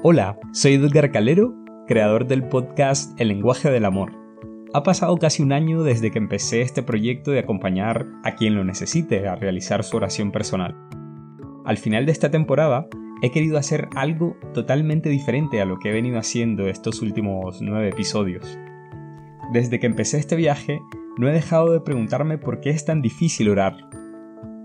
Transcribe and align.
Hola, 0.00 0.38
soy 0.52 0.74
Edgar 0.74 1.10
Calero, 1.10 1.56
creador 1.88 2.28
del 2.28 2.44
podcast 2.44 3.20
El 3.20 3.28
lenguaje 3.28 3.68
del 3.68 3.84
amor. 3.84 4.12
Ha 4.72 4.84
pasado 4.84 5.16
casi 5.16 5.42
un 5.42 5.52
año 5.52 5.82
desde 5.82 6.12
que 6.12 6.18
empecé 6.18 6.60
este 6.60 6.84
proyecto 6.84 7.32
de 7.32 7.40
acompañar 7.40 8.06
a 8.22 8.36
quien 8.36 8.54
lo 8.54 8.62
necesite 8.62 9.26
a 9.26 9.34
realizar 9.34 9.82
su 9.82 9.96
oración 9.96 10.30
personal. 10.30 10.76
Al 11.64 11.78
final 11.78 12.06
de 12.06 12.12
esta 12.12 12.30
temporada, 12.30 12.86
he 13.22 13.32
querido 13.32 13.58
hacer 13.58 13.88
algo 13.96 14.36
totalmente 14.54 15.08
diferente 15.08 15.60
a 15.60 15.64
lo 15.64 15.80
que 15.80 15.88
he 15.88 15.92
venido 15.94 16.20
haciendo 16.20 16.68
estos 16.68 17.02
últimos 17.02 17.60
nueve 17.60 17.88
episodios. 17.88 18.56
Desde 19.52 19.80
que 19.80 19.86
empecé 19.86 20.18
este 20.18 20.36
viaje, 20.36 20.78
no 21.18 21.28
he 21.28 21.32
dejado 21.32 21.72
de 21.72 21.80
preguntarme 21.80 22.38
por 22.38 22.60
qué 22.60 22.70
es 22.70 22.84
tan 22.84 23.02
difícil 23.02 23.48
orar. 23.50 23.74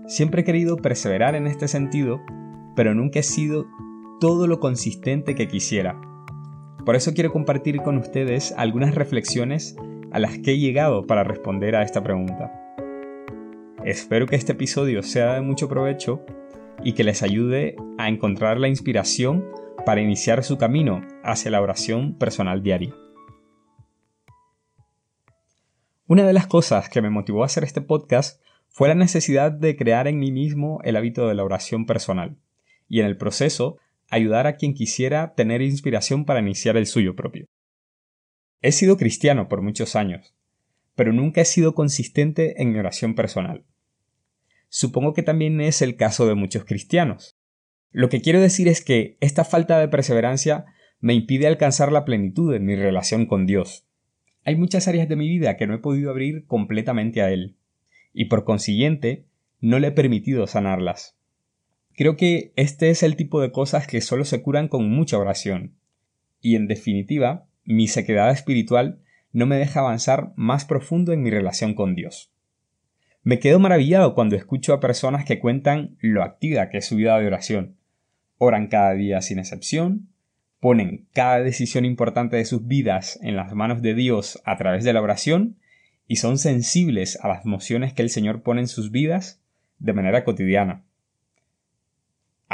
Siempre 0.06 0.42
he 0.42 0.44
querido 0.44 0.76
perseverar 0.76 1.34
en 1.34 1.48
este 1.48 1.66
sentido, 1.66 2.20
pero 2.76 2.94
nunca 2.94 3.18
he 3.18 3.24
sido 3.24 3.66
todo 4.24 4.46
lo 4.46 4.58
consistente 4.58 5.34
que 5.34 5.48
quisiera. 5.48 6.00
Por 6.86 6.96
eso 6.96 7.12
quiero 7.12 7.30
compartir 7.30 7.82
con 7.82 7.98
ustedes 7.98 8.54
algunas 8.56 8.94
reflexiones 8.94 9.76
a 10.12 10.18
las 10.18 10.38
que 10.38 10.52
he 10.52 10.58
llegado 10.58 11.06
para 11.06 11.24
responder 11.24 11.76
a 11.76 11.82
esta 11.82 12.02
pregunta. 12.02 12.50
Espero 13.84 14.26
que 14.26 14.36
este 14.36 14.52
episodio 14.52 15.02
sea 15.02 15.34
de 15.34 15.42
mucho 15.42 15.68
provecho 15.68 16.24
y 16.82 16.94
que 16.94 17.04
les 17.04 17.22
ayude 17.22 17.76
a 17.98 18.08
encontrar 18.08 18.58
la 18.58 18.68
inspiración 18.68 19.44
para 19.84 20.00
iniciar 20.00 20.42
su 20.42 20.56
camino 20.56 21.02
hacia 21.22 21.50
la 21.50 21.60
oración 21.60 22.14
personal 22.14 22.62
diaria. 22.62 22.94
Una 26.06 26.26
de 26.26 26.32
las 26.32 26.46
cosas 26.46 26.88
que 26.88 27.02
me 27.02 27.10
motivó 27.10 27.42
a 27.42 27.46
hacer 27.46 27.62
este 27.62 27.82
podcast 27.82 28.42
fue 28.70 28.88
la 28.88 28.94
necesidad 28.94 29.52
de 29.52 29.76
crear 29.76 30.08
en 30.08 30.18
mí 30.18 30.32
mismo 30.32 30.80
el 30.82 30.96
hábito 30.96 31.28
de 31.28 31.34
la 31.34 31.44
oración 31.44 31.84
personal 31.84 32.38
y 32.88 33.00
en 33.00 33.06
el 33.06 33.18
proceso 33.18 33.76
ayudar 34.14 34.46
a 34.46 34.56
quien 34.56 34.74
quisiera 34.74 35.34
tener 35.34 35.60
inspiración 35.62 36.24
para 36.24 36.40
iniciar 36.40 36.76
el 36.76 36.86
suyo 36.86 37.16
propio. 37.16 37.46
He 38.60 38.72
sido 38.72 38.96
cristiano 38.96 39.48
por 39.48 39.60
muchos 39.60 39.96
años, 39.96 40.34
pero 40.94 41.12
nunca 41.12 41.40
he 41.40 41.44
sido 41.44 41.74
consistente 41.74 42.62
en 42.62 42.72
mi 42.72 42.78
oración 42.78 43.14
personal. 43.14 43.64
Supongo 44.68 45.14
que 45.14 45.22
también 45.22 45.60
es 45.60 45.82
el 45.82 45.96
caso 45.96 46.26
de 46.26 46.34
muchos 46.34 46.64
cristianos. 46.64 47.36
Lo 47.90 48.08
que 48.08 48.20
quiero 48.20 48.40
decir 48.40 48.68
es 48.68 48.84
que 48.84 49.16
esta 49.20 49.44
falta 49.44 49.78
de 49.78 49.88
perseverancia 49.88 50.64
me 51.00 51.14
impide 51.14 51.46
alcanzar 51.46 51.92
la 51.92 52.04
plenitud 52.04 52.54
en 52.54 52.64
mi 52.64 52.74
relación 52.74 53.26
con 53.26 53.46
Dios. 53.46 53.86
Hay 54.44 54.56
muchas 54.56 54.88
áreas 54.88 55.08
de 55.08 55.16
mi 55.16 55.28
vida 55.28 55.56
que 55.56 55.66
no 55.66 55.74
he 55.74 55.78
podido 55.78 56.10
abrir 56.10 56.46
completamente 56.46 57.22
a 57.22 57.30
Él, 57.30 57.56
y 58.12 58.26
por 58.26 58.44
consiguiente 58.44 59.26
no 59.60 59.78
le 59.78 59.88
he 59.88 59.92
permitido 59.92 60.46
sanarlas. 60.46 61.16
Creo 61.96 62.16
que 62.16 62.52
este 62.56 62.90
es 62.90 63.02
el 63.02 63.16
tipo 63.16 63.40
de 63.40 63.52
cosas 63.52 63.86
que 63.86 64.00
solo 64.00 64.24
se 64.24 64.42
curan 64.42 64.68
con 64.68 64.90
mucha 64.90 65.18
oración. 65.18 65.74
Y 66.40 66.56
en 66.56 66.66
definitiva, 66.66 67.46
mi 67.64 67.86
sequedad 67.86 68.30
espiritual 68.30 69.00
no 69.32 69.46
me 69.46 69.56
deja 69.56 69.80
avanzar 69.80 70.32
más 70.36 70.64
profundo 70.64 71.12
en 71.12 71.22
mi 71.22 71.30
relación 71.30 71.74
con 71.74 71.94
Dios. 71.94 72.32
Me 73.22 73.38
quedo 73.38 73.58
maravillado 73.58 74.14
cuando 74.14 74.36
escucho 74.36 74.74
a 74.74 74.80
personas 74.80 75.24
que 75.24 75.38
cuentan 75.38 75.96
lo 76.00 76.22
activa 76.22 76.68
que 76.68 76.78
es 76.78 76.86
su 76.86 76.96
vida 76.96 77.18
de 77.18 77.26
oración. 77.26 77.76
Oran 78.38 78.66
cada 78.68 78.92
día 78.92 79.22
sin 79.22 79.38
excepción, 79.38 80.08
ponen 80.60 81.08
cada 81.12 81.40
decisión 81.40 81.84
importante 81.84 82.36
de 82.36 82.44
sus 82.44 82.66
vidas 82.66 83.18
en 83.22 83.36
las 83.36 83.52
manos 83.54 83.82
de 83.82 83.94
Dios 83.94 84.42
a 84.44 84.56
través 84.56 84.84
de 84.84 84.92
la 84.92 85.00
oración 85.00 85.56
y 86.06 86.16
son 86.16 86.38
sensibles 86.38 87.18
a 87.22 87.28
las 87.28 87.44
emociones 87.44 87.92
que 87.92 88.02
el 88.02 88.10
Señor 88.10 88.42
pone 88.42 88.60
en 88.60 88.68
sus 88.68 88.90
vidas 88.90 89.40
de 89.78 89.92
manera 89.92 90.24
cotidiana. 90.24 90.83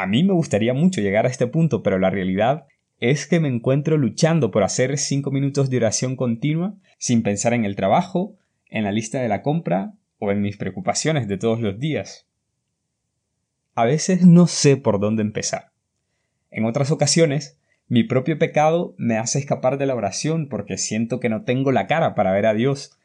A 0.00 0.06
mí 0.06 0.24
me 0.24 0.32
gustaría 0.32 0.72
mucho 0.72 1.02
llegar 1.02 1.26
a 1.26 1.28
este 1.28 1.46
punto, 1.46 1.82
pero 1.82 1.98
la 1.98 2.08
realidad 2.08 2.66
es 3.00 3.26
que 3.26 3.38
me 3.38 3.48
encuentro 3.48 3.98
luchando 3.98 4.50
por 4.50 4.62
hacer 4.62 4.96
5 4.96 5.30
minutos 5.30 5.68
de 5.68 5.76
oración 5.76 6.16
continua 6.16 6.74
sin 6.96 7.22
pensar 7.22 7.52
en 7.52 7.66
el 7.66 7.76
trabajo, 7.76 8.34
en 8.70 8.84
la 8.84 8.92
lista 8.92 9.20
de 9.20 9.28
la 9.28 9.42
compra 9.42 9.92
o 10.18 10.32
en 10.32 10.40
mis 10.40 10.56
preocupaciones 10.56 11.28
de 11.28 11.36
todos 11.36 11.60
los 11.60 11.78
días. 11.78 12.26
A 13.74 13.84
veces 13.84 14.24
no 14.24 14.46
sé 14.46 14.78
por 14.78 15.00
dónde 15.00 15.20
empezar. 15.20 15.70
En 16.50 16.64
otras 16.64 16.90
ocasiones, 16.90 17.58
mi 17.86 18.02
propio 18.02 18.38
pecado 18.38 18.94
me 18.96 19.18
hace 19.18 19.38
escapar 19.38 19.76
de 19.76 19.84
la 19.84 19.96
oración 19.96 20.48
porque 20.48 20.78
siento 20.78 21.20
que 21.20 21.28
no 21.28 21.42
tengo 21.44 21.72
la 21.72 21.86
cara 21.86 22.14
para 22.14 22.32
ver 22.32 22.46
a 22.46 22.54
Dios. 22.54 22.98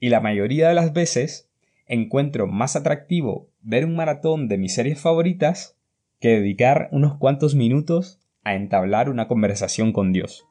Y 0.00 0.08
la 0.08 0.20
mayoría 0.20 0.68
de 0.68 0.74
las 0.74 0.92
veces 0.92 1.48
encuentro 1.86 2.48
más 2.48 2.74
atractivo 2.74 3.46
ver 3.62 3.84
un 3.84 3.94
maratón 3.94 4.48
de 4.48 4.58
mis 4.58 4.74
series 4.74 5.00
favoritas 5.00 5.76
que 6.24 6.40
dedicar 6.40 6.88
unos 6.90 7.18
cuantos 7.18 7.54
minutos 7.54 8.18
a 8.44 8.54
entablar 8.54 9.10
una 9.10 9.28
conversación 9.28 9.92
con 9.92 10.10
Dios. 10.14 10.46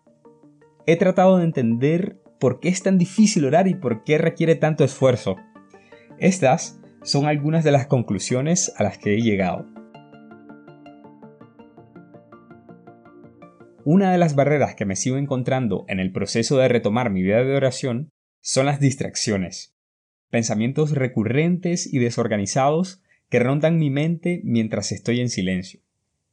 He 0.85 0.97
tratado 0.97 1.39
de 1.39 1.45
entender 1.45 2.21
por 2.39 2.59
qué 2.59 2.69
es 2.69 2.83
tan 2.83 2.99
difícil 2.99 3.43
orar 3.43 3.67
y 3.67 3.73
por 3.73 4.03
qué 4.03 4.19
requiere 4.19 4.53
tanto 4.53 4.83
esfuerzo. 4.83 5.35
Estas 6.19 6.79
son 7.01 7.25
algunas 7.25 7.63
de 7.63 7.71
las 7.71 7.87
conclusiones 7.87 8.71
a 8.77 8.83
las 8.83 8.99
que 8.99 9.15
he 9.15 9.21
llegado. 9.23 9.65
Una 13.83 14.11
de 14.11 14.19
las 14.19 14.35
barreras 14.35 14.75
que 14.75 14.85
me 14.85 14.95
sigo 14.95 15.17
encontrando 15.17 15.85
en 15.87 15.99
el 15.99 16.11
proceso 16.11 16.59
de 16.59 16.67
retomar 16.67 17.09
mi 17.09 17.23
vida 17.23 17.43
de 17.43 17.55
oración 17.55 18.11
son 18.43 18.67
las 18.67 18.79
distracciones, 18.79 19.75
pensamientos 20.29 20.91
recurrentes 20.91 21.91
y 21.91 21.97
desorganizados 21.97 23.02
que 23.33 23.39
rondan 23.39 23.79
mi 23.79 23.89
mente 23.89 24.41
mientras 24.43 24.91
estoy 24.91 25.19
en 25.19 25.27
silencio. 25.27 25.79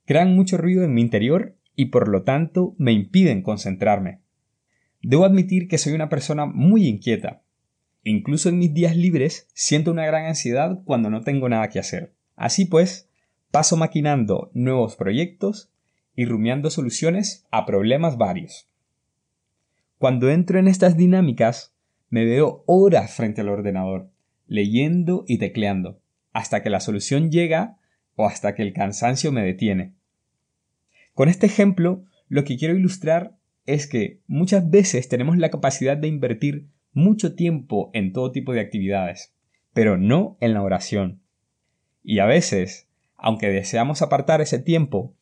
Crean 0.04 0.36
mucho 0.36 0.58
ruido 0.58 0.84
en 0.84 0.92
mi 0.92 1.00
interior 1.00 1.56
y 1.74 1.86
por 1.86 2.08
lo 2.08 2.24
tanto 2.24 2.74
me 2.76 2.92
impiden 2.92 3.40
concentrarme. 3.40 4.20
Debo 5.00 5.24
admitir 5.24 5.66
que 5.66 5.78
soy 5.78 5.94
una 5.94 6.10
persona 6.10 6.44
muy 6.44 6.86
inquieta. 6.86 7.40
Incluso 8.04 8.50
en 8.50 8.58
mis 8.58 8.74
días 8.74 8.94
libres 8.96 9.48
siento 9.54 9.90
una 9.90 10.04
gran 10.04 10.26
ansiedad 10.26 10.82
cuando 10.84 11.08
no 11.08 11.22
tengo 11.22 11.48
nada 11.48 11.70
que 11.70 11.78
hacer. 11.78 12.12
Así 12.36 12.66
pues, 12.66 13.08
paso 13.50 13.78
maquinando 13.78 14.50
nuevos 14.52 14.94
proyectos 14.94 15.72
y 16.14 16.26
rumiando 16.26 16.68
soluciones 16.68 17.46
a 17.50 17.64
problemas 17.64 18.18
varios. 18.18 18.68
Cuando 19.96 20.28
entro 20.28 20.58
en 20.58 20.68
estas 20.68 20.98
dinámicas, 20.98 21.74
me 22.10 22.26
veo 22.26 22.62
horas 22.66 23.14
frente 23.14 23.40
al 23.40 23.48
ordenador, 23.48 24.10
leyendo 24.46 25.24
y 25.26 25.38
tecleando 25.38 25.99
hasta 26.32 26.62
que 26.62 26.70
la 26.70 26.80
solución 26.80 27.30
llega 27.30 27.78
o 28.16 28.26
hasta 28.26 28.54
que 28.54 28.62
el 28.62 28.72
cansancio 28.72 29.32
me 29.32 29.42
detiene. 29.42 29.94
Con 31.14 31.28
este 31.28 31.46
ejemplo, 31.46 32.04
lo 32.28 32.44
que 32.44 32.56
quiero 32.56 32.76
ilustrar 32.76 33.36
es 33.66 33.86
que 33.86 34.20
muchas 34.26 34.70
veces 34.70 35.08
tenemos 35.08 35.36
la 35.38 35.50
capacidad 35.50 35.96
de 35.96 36.08
invertir 36.08 36.66
mucho 36.92 37.34
tiempo 37.34 37.90
en 37.92 38.12
todo 38.12 38.32
tipo 38.32 38.52
de 38.52 38.60
actividades, 38.60 39.34
pero 39.72 39.96
no 39.96 40.36
en 40.40 40.54
la 40.54 40.62
oración. 40.62 41.20
Y 42.02 42.18
a 42.18 42.26
veces, 42.26 42.88
aunque 43.16 43.48
deseamos 43.48 44.02
apartar 44.02 44.40
ese 44.40 44.58
tiempo, 44.58 45.14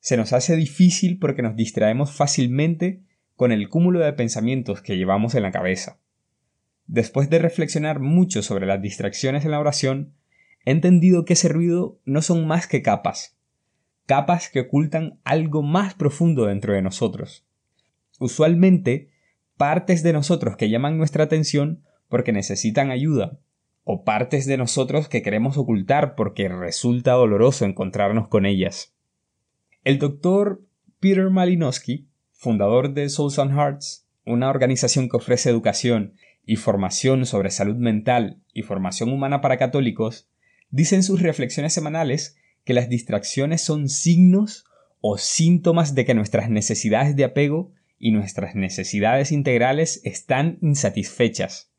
se 0.00 0.16
nos 0.16 0.32
hace 0.32 0.56
difícil 0.56 1.18
porque 1.18 1.42
nos 1.42 1.54
distraemos 1.54 2.12
fácilmente 2.12 3.02
con 3.36 3.52
el 3.52 3.68
cúmulo 3.68 4.00
de 4.00 4.12
pensamientos 4.12 4.82
que 4.82 4.96
llevamos 4.96 5.34
en 5.34 5.42
la 5.42 5.52
cabeza. 5.52 5.98
Después 6.86 7.30
de 7.30 7.38
reflexionar 7.38 8.00
mucho 8.00 8.42
sobre 8.42 8.66
las 8.66 8.82
distracciones 8.82 9.44
en 9.44 9.52
la 9.52 9.60
oración, 9.60 10.14
he 10.64 10.70
entendido 10.70 11.24
que 11.24 11.32
ese 11.34 11.48
ruido 11.48 11.98
no 12.04 12.22
son 12.22 12.46
más 12.46 12.66
que 12.66 12.82
capas, 12.82 13.36
capas 14.06 14.48
que 14.48 14.60
ocultan 14.60 15.18
algo 15.24 15.62
más 15.62 15.94
profundo 15.94 16.46
dentro 16.46 16.74
de 16.74 16.82
nosotros. 16.82 17.46
Usualmente, 18.18 19.10
partes 19.56 20.02
de 20.02 20.12
nosotros 20.12 20.56
que 20.56 20.70
llaman 20.70 20.98
nuestra 20.98 21.24
atención 21.24 21.82
porque 22.08 22.32
necesitan 22.32 22.90
ayuda, 22.90 23.38
o 23.84 24.04
partes 24.04 24.46
de 24.46 24.56
nosotros 24.56 25.08
que 25.08 25.22
queremos 25.22 25.56
ocultar 25.56 26.14
porque 26.14 26.48
resulta 26.48 27.12
doloroso 27.12 27.64
encontrarnos 27.64 28.28
con 28.28 28.46
ellas. 28.46 28.94
El 29.84 29.98
doctor 29.98 30.62
Peter 31.00 31.30
Malinowski, 31.30 32.06
fundador 32.32 32.94
de 32.94 33.08
Souls 33.08 33.38
and 33.38 33.52
Hearts, 33.52 34.06
una 34.24 34.50
organización 34.50 35.08
que 35.08 35.16
ofrece 35.16 35.50
educación 35.50 36.14
y 36.44 36.56
formación 36.56 37.26
sobre 37.26 37.50
salud 37.50 37.76
mental 37.76 38.40
y 38.52 38.62
formación 38.62 39.12
humana 39.12 39.40
para 39.40 39.56
católicos, 39.56 40.28
dice 40.72 40.96
en 40.96 41.04
sus 41.04 41.22
reflexiones 41.22 41.72
semanales 41.72 42.36
que 42.64 42.74
las 42.74 42.88
distracciones 42.88 43.60
son 43.60 43.88
signos 43.88 44.64
o 45.00 45.18
síntomas 45.18 45.94
de 45.94 46.04
que 46.04 46.14
nuestras 46.14 46.50
necesidades 46.50 47.14
de 47.14 47.24
apego 47.24 47.72
y 47.98 48.10
nuestras 48.10 48.56
necesidades 48.56 49.30
integrales 49.30 50.00
están 50.02 50.58
insatisfechas. 50.60 51.70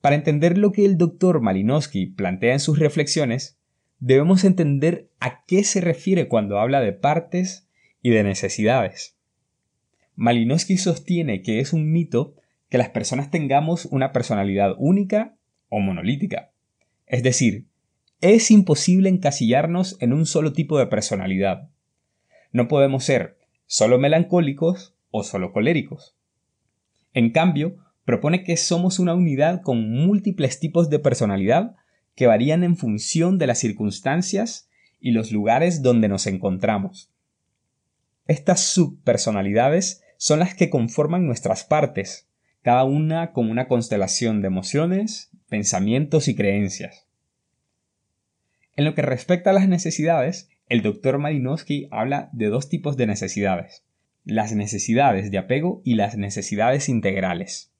Para 0.00 0.14
entender 0.14 0.58
lo 0.58 0.72
que 0.72 0.84
el 0.84 0.98
doctor 0.98 1.40
Malinowski 1.40 2.06
plantea 2.06 2.52
en 2.52 2.60
sus 2.60 2.78
reflexiones, 2.78 3.58
debemos 3.98 4.44
entender 4.44 5.08
a 5.20 5.44
qué 5.46 5.64
se 5.64 5.80
refiere 5.80 6.28
cuando 6.28 6.58
habla 6.58 6.80
de 6.80 6.92
partes 6.92 7.68
y 8.02 8.10
de 8.10 8.24
necesidades. 8.24 9.16
Malinowski 10.16 10.76
sostiene 10.76 11.42
que 11.42 11.60
es 11.60 11.72
un 11.72 11.90
mito 11.90 12.34
que 12.68 12.78
las 12.78 12.90
personas 12.90 13.30
tengamos 13.30 13.86
una 13.86 14.12
personalidad 14.12 14.74
única 14.78 15.36
o 15.68 15.78
monolítica. 15.78 16.50
Es 17.06 17.22
decir, 17.22 17.66
es 18.22 18.52
imposible 18.52 19.08
encasillarnos 19.08 19.96
en 20.00 20.12
un 20.12 20.26
solo 20.26 20.52
tipo 20.52 20.78
de 20.78 20.86
personalidad. 20.86 21.68
No 22.52 22.68
podemos 22.68 23.04
ser 23.04 23.36
solo 23.66 23.98
melancólicos 23.98 24.94
o 25.10 25.24
solo 25.24 25.52
coléricos. 25.52 26.16
En 27.14 27.32
cambio, 27.32 27.76
propone 28.04 28.44
que 28.44 28.56
somos 28.56 29.00
una 29.00 29.14
unidad 29.14 29.60
con 29.62 29.90
múltiples 29.90 30.60
tipos 30.60 30.88
de 30.88 31.00
personalidad 31.00 31.74
que 32.14 32.28
varían 32.28 32.62
en 32.62 32.76
función 32.76 33.38
de 33.38 33.48
las 33.48 33.58
circunstancias 33.58 34.70
y 35.00 35.10
los 35.10 35.32
lugares 35.32 35.82
donde 35.82 36.08
nos 36.08 36.28
encontramos. 36.28 37.10
Estas 38.28 38.60
subpersonalidades 38.60 40.04
son 40.16 40.38
las 40.38 40.54
que 40.54 40.70
conforman 40.70 41.26
nuestras 41.26 41.64
partes, 41.64 42.28
cada 42.62 42.84
una 42.84 43.32
con 43.32 43.50
una 43.50 43.66
constelación 43.66 44.42
de 44.42 44.46
emociones, 44.46 45.32
pensamientos 45.48 46.28
y 46.28 46.36
creencias. 46.36 47.08
En 48.74 48.84
lo 48.84 48.94
que 48.94 49.02
respecta 49.02 49.50
a 49.50 49.52
las 49.52 49.68
necesidades, 49.68 50.48
el 50.68 50.82
doctor 50.82 51.18
Malinowski 51.18 51.88
habla 51.90 52.30
de 52.32 52.46
dos 52.46 52.68
tipos 52.68 52.96
de 52.96 53.06
necesidades, 53.06 53.84
las 54.24 54.54
necesidades 54.54 55.30
de 55.30 55.38
apego 55.38 55.82
y 55.84 55.94
las 55.94 56.16
necesidades 56.16 56.88
integrales. 56.88 57.72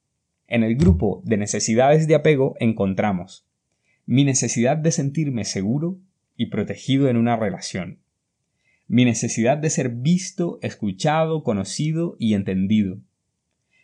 En 0.47 0.63
el 0.63 0.75
grupo 0.75 1.21
de 1.25 1.37
necesidades 1.37 2.07
de 2.07 2.15
apego 2.15 2.55
encontramos 2.59 3.47
mi 4.05 4.25
necesidad 4.25 4.77
de 4.77 4.91
sentirme 4.91 5.45
seguro 5.45 5.97
y 6.35 6.47
protegido 6.47 7.07
en 7.09 7.17
una 7.17 7.37
relación, 7.37 7.99
mi 8.87 9.05
necesidad 9.05 9.57
de 9.57 9.69
ser 9.69 9.89
visto, 9.89 10.59
escuchado, 10.61 11.43
conocido 11.43 12.15
y 12.19 12.33
entendido, 12.33 12.99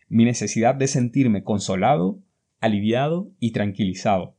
mi 0.10 0.26
necesidad 0.26 0.76
de 0.76 0.88
sentirme 0.88 1.44
consolado, 1.44 2.20
aliviado 2.60 3.32
y 3.40 3.52
tranquilizado, 3.52 4.36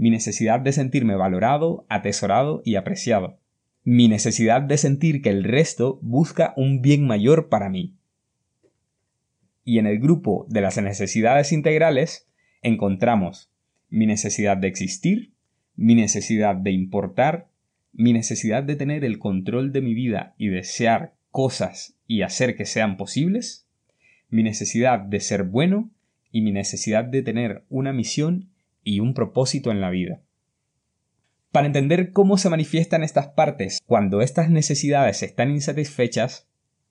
mi 0.00 0.08
necesidad 0.08 0.60
de 0.60 0.72
sentirme 0.72 1.14
valorado, 1.14 1.84
atesorado 1.90 2.62
y 2.64 2.76
apreciado, 2.76 3.38
mi 3.84 4.08
necesidad 4.08 4.62
de 4.62 4.78
sentir 4.78 5.20
que 5.20 5.28
el 5.28 5.44
resto 5.44 5.98
busca 6.00 6.54
un 6.56 6.80
bien 6.80 7.06
mayor 7.06 7.50
para 7.50 7.68
mí. 7.68 7.98
Y 9.62 9.78
en 9.78 9.86
el 9.86 9.98
grupo 9.98 10.46
de 10.48 10.62
las 10.62 10.80
necesidades 10.80 11.52
integrales 11.52 12.26
encontramos 12.62 13.50
mi 13.90 14.06
necesidad 14.06 14.56
de 14.56 14.68
existir, 14.68 15.32
mi 15.76 15.94
necesidad 15.94 16.56
de 16.56 16.70
importar, 16.70 17.48
mi 17.92 18.14
necesidad 18.14 18.62
de 18.62 18.76
tener 18.76 19.04
el 19.04 19.18
control 19.18 19.70
de 19.70 19.82
mi 19.82 19.92
vida 19.92 20.34
y 20.38 20.48
desear 20.48 21.12
cosas 21.30 21.94
y 22.06 22.22
hacer 22.22 22.56
que 22.56 22.64
sean 22.64 22.96
posibles, 22.96 23.66
mi 24.30 24.44
necesidad 24.44 25.00
de 25.00 25.20
ser 25.20 25.44
bueno 25.44 25.90
y 26.32 26.40
mi 26.40 26.52
necesidad 26.52 27.04
de 27.04 27.20
tener 27.20 27.64
una 27.68 27.92
misión 27.92 28.49
y 28.82 29.00
un 29.00 29.14
propósito 29.14 29.70
en 29.70 29.80
la 29.80 29.90
vida. 29.90 30.22
Para 31.52 31.66
entender 31.66 32.12
cómo 32.12 32.38
se 32.38 32.48
manifiestan 32.48 33.02
estas 33.02 33.28
partes 33.28 33.80
cuando 33.84 34.20
estas 34.20 34.50
necesidades 34.50 35.22
están 35.22 35.50
insatisfechas, 35.50 36.48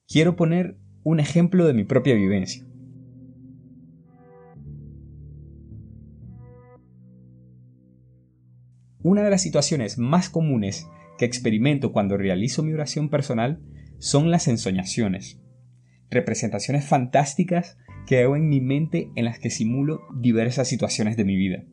quiero 0.08 0.36
poner 0.36 0.78
un 1.04 1.20
ejemplo 1.20 1.66
de 1.66 1.74
mi 1.74 1.86
propia 1.86 2.16
vivencia. 2.16 2.66
Una 9.02 9.24
de 9.24 9.30
las 9.30 9.42
situaciones 9.42 9.98
más 9.98 10.30
comunes 10.30 10.90
que 11.18 11.24
experimento 11.24 11.94
cuando 11.94 12.18
realizo 12.18 12.64
mi 12.64 12.74
oración 12.74 13.10
personal 13.10 13.62
son 13.98 14.30
las 14.30 14.50
ensoñaciones, 14.50 15.40
representaciones 16.10 16.86
fantásticas 16.86 17.78
que 18.06 18.22
hago 18.22 18.36
en 18.36 18.50
mi 18.50 18.60
mente 18.60 19.10
en 19.16 19.24
las 19.24 19.40
que 19.40 19.52
simulo 19.52 20.02
diversas 20.20 20.68
situaciones 20.68 21.16
de 21.16 21.24
mi 21.24 21.38
vida. 21.38 21.64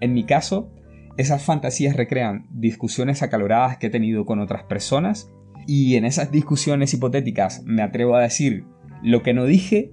En 0.00 0.14
mi 0.14 0.24
caso, 0.24 0.70
esas 1.16 1.42
fantasías 1.42 1.96
recrean 1.96 2.46
discusiones 2.50 3.22
acaloradas 3.22 3.78
que 3.78 3.86
he 3.86 3.90
tenido 3.90 4.26
con 4.26 4.40
otras 4.40 4.64
personas 4.64 5.30
y 5.66 5.96
en 5.96 6.04
esas 6.04 6.30
discusiones 6.30 6.92
hipotéticas 6.94 7.62
me 7.64 7.82
atrevo 7.82 8.16
a 8.16 8.22
decir 8.22 8.64
lo 9.02 9.22
que 9.22 9.34
no 9.34 9.44
dije. 9.44 9.92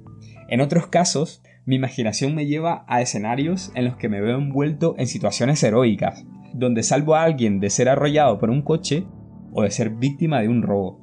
En 0.50 0.62
otros 0.62 0.88
casos, 0.88 1.42
mi 1.66 1.78
imaginación 1.78 2.36
me 2.36 2.46
lleva 2.46 2.84
a 2.88 3.02
escenarios 3.02 3.72
en 3.76 3.86
los 3.86 3.96
que 3.96 4.10
me 4.10 4.22
veo 4.22 4.38
envuelto 4.38 4.96
en 4.98 5.08
situaciones 5.08 5.64
heroicas, 5.64 6.26
donde 6.54 6.84
salvo 6.84 7.16
a 7.16 7.24
alguien 7.24 7.60
de 7.60 7.70
ser 7.70 7.88
arrollado 7.88 8.38
por 8.38 8.50
un 8.50 8.62
coche 8.62 9.06
o 9.54 9.64
de 9.64 9.72
ser 9.72 9.92
víctima 9.92 10.42
de 10.42 10.50
un 10.50 10.62
robo. 10.62 11.00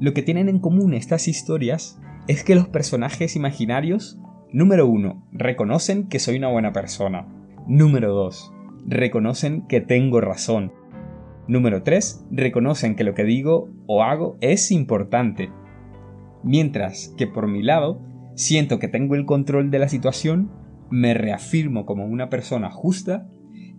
Lo 0.00 0.12
que 0.12 0.22
tienen 0.22 0.48
en 0.48 0.58
común 0.58 0.94
estas 0.94 1.28
historias 1.28 1.98
es 2.26 2.44
que 2.44 2.54
los 2.54 2.68
personajes 2.68 3.36
imaginarios 3.36 4.18
Número 4.54 4.86
1. 4.86 5.28
Reconocen 5.32 6.08
que 6.08 6.18
soy 6.18 6.36
una 6.36 6.48
buena 6.48 6.74
persona. 6.74 7.26
Número 7.66 8.12
2. 8.12 8.52
Reconocen 8.86 9.66
que 9.66 9.80
tengo 9.80 10.20
razón. 10.20 10.74
Número 11.48 11.82
3. 11.82 12.26
Reconocen 12.30 12.94
que 12.94 13.02
lo 13.02 13.14
que 13.14 13.24
digo 13.24 13.70
o 13.86 14.02
hago 14.02 14.36
es 14.42 14.70
importante. 14.70 15.50
Mientras 16.44 17.14
que 17.16 17.26
por 17.26 17.48
mi 17.48 17.62
lado, 17.62 18.02
siento 18.34 18.78
que 18.78 18.88
tengo 18.88 19.14
el 19.14 19.24
control 19.24 19.70
de 19.70 19.78
la 19.78 19.88
situación, 19.88 20.50
me 20.90 21.14
reafirmo 21.14 21.86
como 21.86 22.04
una 22.04 22.28
persona 22.28 22.70
justa 22.70 23.30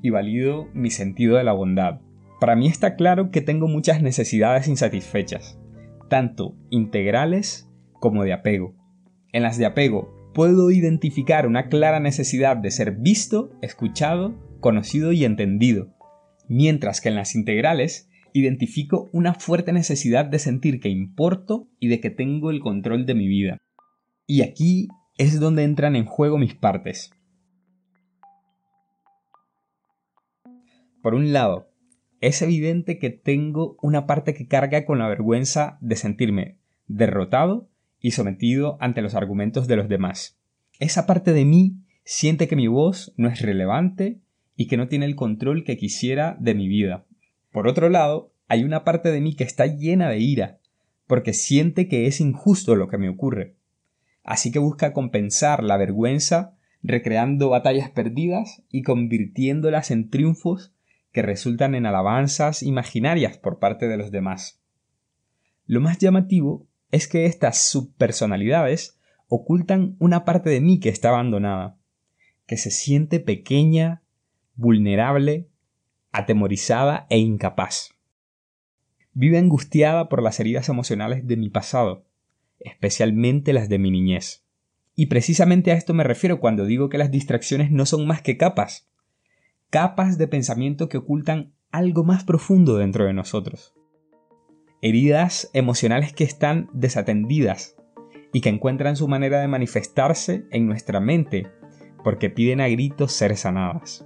y 0.01 0.09
valido 0.09 0.69
mi 0.73 0.89
sentido 0.89 1.37
de 1.37 1.43
la 1.43 1.53
bondad. 1.53 2.01
Para 2.39 2.55
mí 2.55 2.65
está 2.65 2.95
claro 2.95 3.29
que 3.29 3.41
tengo 3.41 3.67
muchas 3.67 4.01
necesidades 4.01 4.67
insatisfechas, 4.67 5.59
tanto 6.09 6.55
integrales 6.71 7.69
como 7.99 8.23
de 8.23 8.33
apego. 8.33 8.73
En 9.33 9.43
las 9.43 9.59
de 9.59 9.67
apego 9.67 10.22
puedo 10.33 10.71
identificar 10.71 11.47
una 11.47 11.69
clara 11.69 11.99
necesidad 11.99 12.57
de 12.57 12.71
ser 12.71 12.95
visto, 12.97 13.51
escuchado, 13.61 14.35
conocido 14.59 15.11
y 15.11 15.25
entendido, 15.25 15.93
mientras 16.47 17.01
que 17.01 17.09
en 17.09 17.15
las 17.15 17.35
integrales 17.35 18.09
identifico 18.33 19.09
una 19.13 19.35
fuerte 19.35 19.71
necesidad 19.73 20.25
de 20.25 20.39
sentir 20.39 20.79
que 20.79 20.89
importo 20.89 21.69
y 21.79 21.87
de 21.87 21.99
que 21.99 22.09
tengo 22.09 22.49
el 22.49 22.61
control 22.61 23.05
de 23.05 23.13
mi 23.13 23.27
vida. 23.27 23.57
Y 24.25 24.41
aquí 24.41 24.87
es 25.17 25.39
donde 25.39 25.63
entran 25.63 25.95
en 25.95 26.05
juego 26.05 26.39
mis 26.39 26.55
partes. 26.55 27.11
Por 31.03 31.13
un 31.13 31.31
lado, 31.31 31.69
es 32.21 32.41
evidente 32.41 32.97
que 32.97 33.09
tengo 33.09 33.77
una 33.81 34.07
parte 34.07 34.33
que 34.33 34.47
carga 34.47 34.85
con 34.85 34.97
la 34.97 35.09
vergüenza 35.09 35.77
de 35.81 35.95
sentirme 35.95 36.57
derrotado 36.87 37.69
y 38.03 38.11
sometido 38.11 38.77
ante 38.81 39.01
los 39.01 39.15
argumentos 39.15 39.65
de 39.65 39.77
los 39.77 39.87
demás. 39.87 40.37
Esa 40.77 41.07
parte 41.07 41.31
de 41.31 41.45
mí 41.45 41.77
siente 42.03 42.49
que 42.49 42.57
mi 42.57 42.67
voz 42.67 43.13
no 43.15 43.29
es 43.29 43.41
relevante 43.41 44.19
y 44.57 44.67
que 44.67 44.75
no 44.75 44.89
tiene 44.89 45.05
el 45.05 45.15
control 45.15 45.63
que 45.63 45.77
quisiera 45.77 46.35
de 46.39 46.53
mi 46.53 46.67
vida. 46.67 47.05
Por 47.51 47.65
otro 47.65 47.89
lado, 47.89 48.33
hay 48.49 48.65
una 48.65 48.83
parte 48.83 49.09
de 49.09 49.21
mí 49.21 49.35
que 49.35 49.45
está 49.45 49.67
llena 49.67 50.09
de 50.09 50.19
ira, 50.19 50.59
porque 51.07 51.31
siente 51.31 51.87
que 51.87 52.05
es 52.05 52.19
injusto 52.19 52.75
lo 52.75 52.89
que 52.89 52.97
me 52.97 53.07
ocurre. 53.07 53.55
Así 54.21 54.51
que 54.51 54.59
busca 54.59 54.91
compensar 54.91 55.63
la 55.63 55.77
vergüenza 55.77 56.57
recreando 56.83 57.47
batallas 57.47 57.89
perdidas 57.89 58.63
y 58.69 58.83
convirtiéndolas 58.83 59.91
en 59.91 60.09
triunfos 60.09 60.73
que 61.13 61.21
resultan 61.21 61.73
en 61.73 61.85
alabanzas 61.85 62.63
imaginarias 62.63 63.37
por 63.37 63.59
parte 63.59 63.87
de 63.87 63.95
los 63.95 64.11
demás. 64.11 64.61
Lo 65.65 65.79
más 65.79 65.99
llamativo 65.99 66.67
es 66.93 67.07
que 67.07 67.25
estas 67.25 67.57
subpersonalidades 67.57 68.99
ocultan 69.27 69.95
una 69.97 70.25
parte 70.25 70.51
de 70.51 70.61
mí 70.61 70.79
que 70.79 70.89
está 70.89 71.09
abandonada, 71.09 71.75
que 72.45 72.55
se 72.55 72.69
siente 72.69 73.19
pequeña, 73.19 74.03
vulnerable, 74.53 75.49
atemorizada 76.11 77.07
e 77.09 77.17
incapaz. 77.17 77.95
Vive 79.11 79.39
angustiada 79.39 80.07
por 80.07 80.21
las 80.21 80.39
heridas 80.39 80.69
emocionales 80.69 81.25
de 81.25 81.35
mi 81.35 81.49
pasado, 81.49 82.05
especialmente 82.59 83.53
las 83.53 83.69
de 83.69 83.79
mi 83.79 83.89
niñez. 83.89 84.45
Y 84.93 85.07
precisamente 85.07 85.71
a 85.71 85.75
esto 85.75 85.95
me 85.95 86.03
refiero 86.03 86.39
cuando 86.39 86.63
digo 86.63 86.89
que 86.89 86.99
las 86.99 87.09
distracciones 87.09 87.71
no 87.71 87.87
son 87.87 88.05
más 88.05 88.21
que 88.21 88.37
capas, 88.37 88.87
capas 89.71 90.19
de 90.19 90.27
pensamiento 90.27 90.89
que 90.89 90.97
ocultan 90.97 91.55
algo 91.71 92.03
más 92.03 92.23
profundo 92.23 92.77
dentro 92.77 93.05
de 93.05 93.13
nosotros 93.13 93.73
heridas 94.83 95.49
emocionales 95.53 96.11
que 96.11 96.25
están 96.25 96.69
desatendidas 96.73 97.77
y 98.33 98.41
que 98.41 98.49
encuentran 98.49 98.97
su 98.97 99.07
manera 99.07 99.39
de 99.39 99.47
manifestarse 99.47 100.45
en 100.51 100.67
nuestra 100.67 100.99
mente 100.99 101.47
porque 102.03 102.29
piden 102.29 102.59
a 102.59 102.67
gritos 102.67 103.13
ser 103.13 103.37
sanadas. 103.37 104.05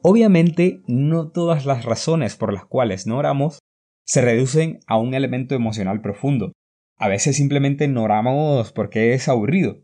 Obviamente, 0.00 0.82
no 0.86 1.28
todas 1.28 1.66
las 1.66 1.84
razones 1.84 2.36
por 2.36 2.54
las 2.54 2.64
cuales 2.64 3.06
no 3.06 3.18
oramos 3.18 3.58
se 4.04 4.22
reducen 4.22 4.80
a 4.86 4.96
un 4.96 5.12
elemento 5.12 5.54
emocional 5.54 6.00
profundo. 6.00 6.52
A 6.96 7.08
veces 7.08 7.36
simplemente 7.36 7.88
no 7.88 8.04
oramos 8.04 8.72
porque 8.72 9.12
es 9.12 9.28
aburrido. 9.28 9.82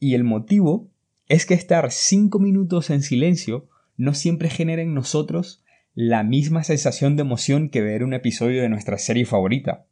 Y 0.00 0.14
el 0.14 0.24
motivo 0.24 0.88
es 1.28 1.44
que 1.44 1.52
estar 1.52 1.92
cinco 1.92 2.38
minutos 2.38 2.88
en 2.88 3.02
silencio 3.02 3.68
no 3.96 4.14
siempre 4.14 4.50
genera 4.50 4.82
en 4.82 4.94
nosotros 4.94 5.62
la 5.94 6.22
misma 6.22 6.62
sensación 6.62 7.16
de 7.16 7.22
emoción 7.22 7.70
que 7.70 7.80
ver 7.80 8.04
un 8.04 8.12
episodio 8.12 8.60
de 8.60 8.68
nuestra 8.68 8.98
serie 8.98 9.24
favorita. 9.24 9.86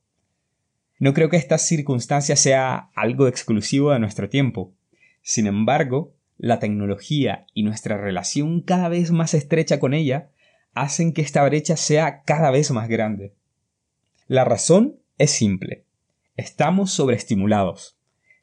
No 0.99 1.15
creo 1.15 1.31
que 1.31 1.39
esta 1.39 1.57
circunstancia 1.59 2.37
sea 2.37 2.91
algo 2.95 3.27
exclusivo 3.27 3.91
de 3.91 3.99
nuestro 3.99 4.29
tiempo. 4.29 4.75
Sin 5.23 5.47
embargo, 5.47 6.15
la 6.37 6.59
tecnología 6.59 7.47
y 7.55 7.63
nuestra 7.63 7.97
relación 7.97 8.61
cada 8.61 8.89
vez 8.89 9.11
más 9.13 9.33
estrecha 9.33 9.81
con 9.81 9.95
ella 9.95 10.31
hacen 10.75 11.15
que 11.15 11.23
esta 11.23 11.43
brecha 11.45 11.77
sea 11.77 12.23
cada 12.23 12.51
vez 12.51 12.71
más 12.71 12.89
grande. 12.89 13.33
La 14.27 14.45
razón 14.45 14.97
es 15.17 15.31
simple. 15.31 15.85
Estamos 16.37 16.93
sobreestimulados. 16.93 17.97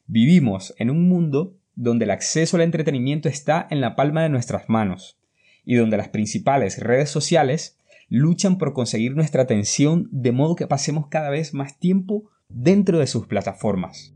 Vivimos 0.07 0.73
en 0.77 0.89
un 0.89 1.07
mundo 1.07 1.57
donde 1.75 2.05
el 2.05 2.11
acceso 2.11 2.57
al 2.57 2.63
entretenimiento 2.63 3.29
está 3.29 3.67
en 3.69 3.81
la 3.81 3.95
palma 3.95 4.23
de 4.23 4.29
nuestras 4.29 4.67
manos 4.67 5.20
y 5.63 5.75
donde 5.75 5.97
las 5.97 6.09
principales 6.09 6.79
redes 6.79 7.09
sociales 7.09 7.77
luchan 8.09 8.57
por 8.57 8.73
conseguir 8.73 9.15
nuestra 9.15 9.43
atención 9.43 10.09
de 10.11 10.31
modo 10.31 10.55
que 10.55 10.67
pasemos 10.67 11.07
cada 11.07 11.29
vez 11.29 11.53
más 11.53 11.79
tiempo 11.79 12.29
dentro 12.49 12.99
de 12.99 13.07
sus 13.07 13.27
plataformas. 13.27 14.13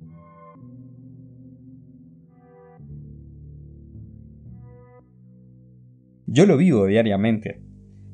Yo 6.27 6.45
lo 6.45 6.57
vivo 6.57 6.87
diariamente. 6.87 7.61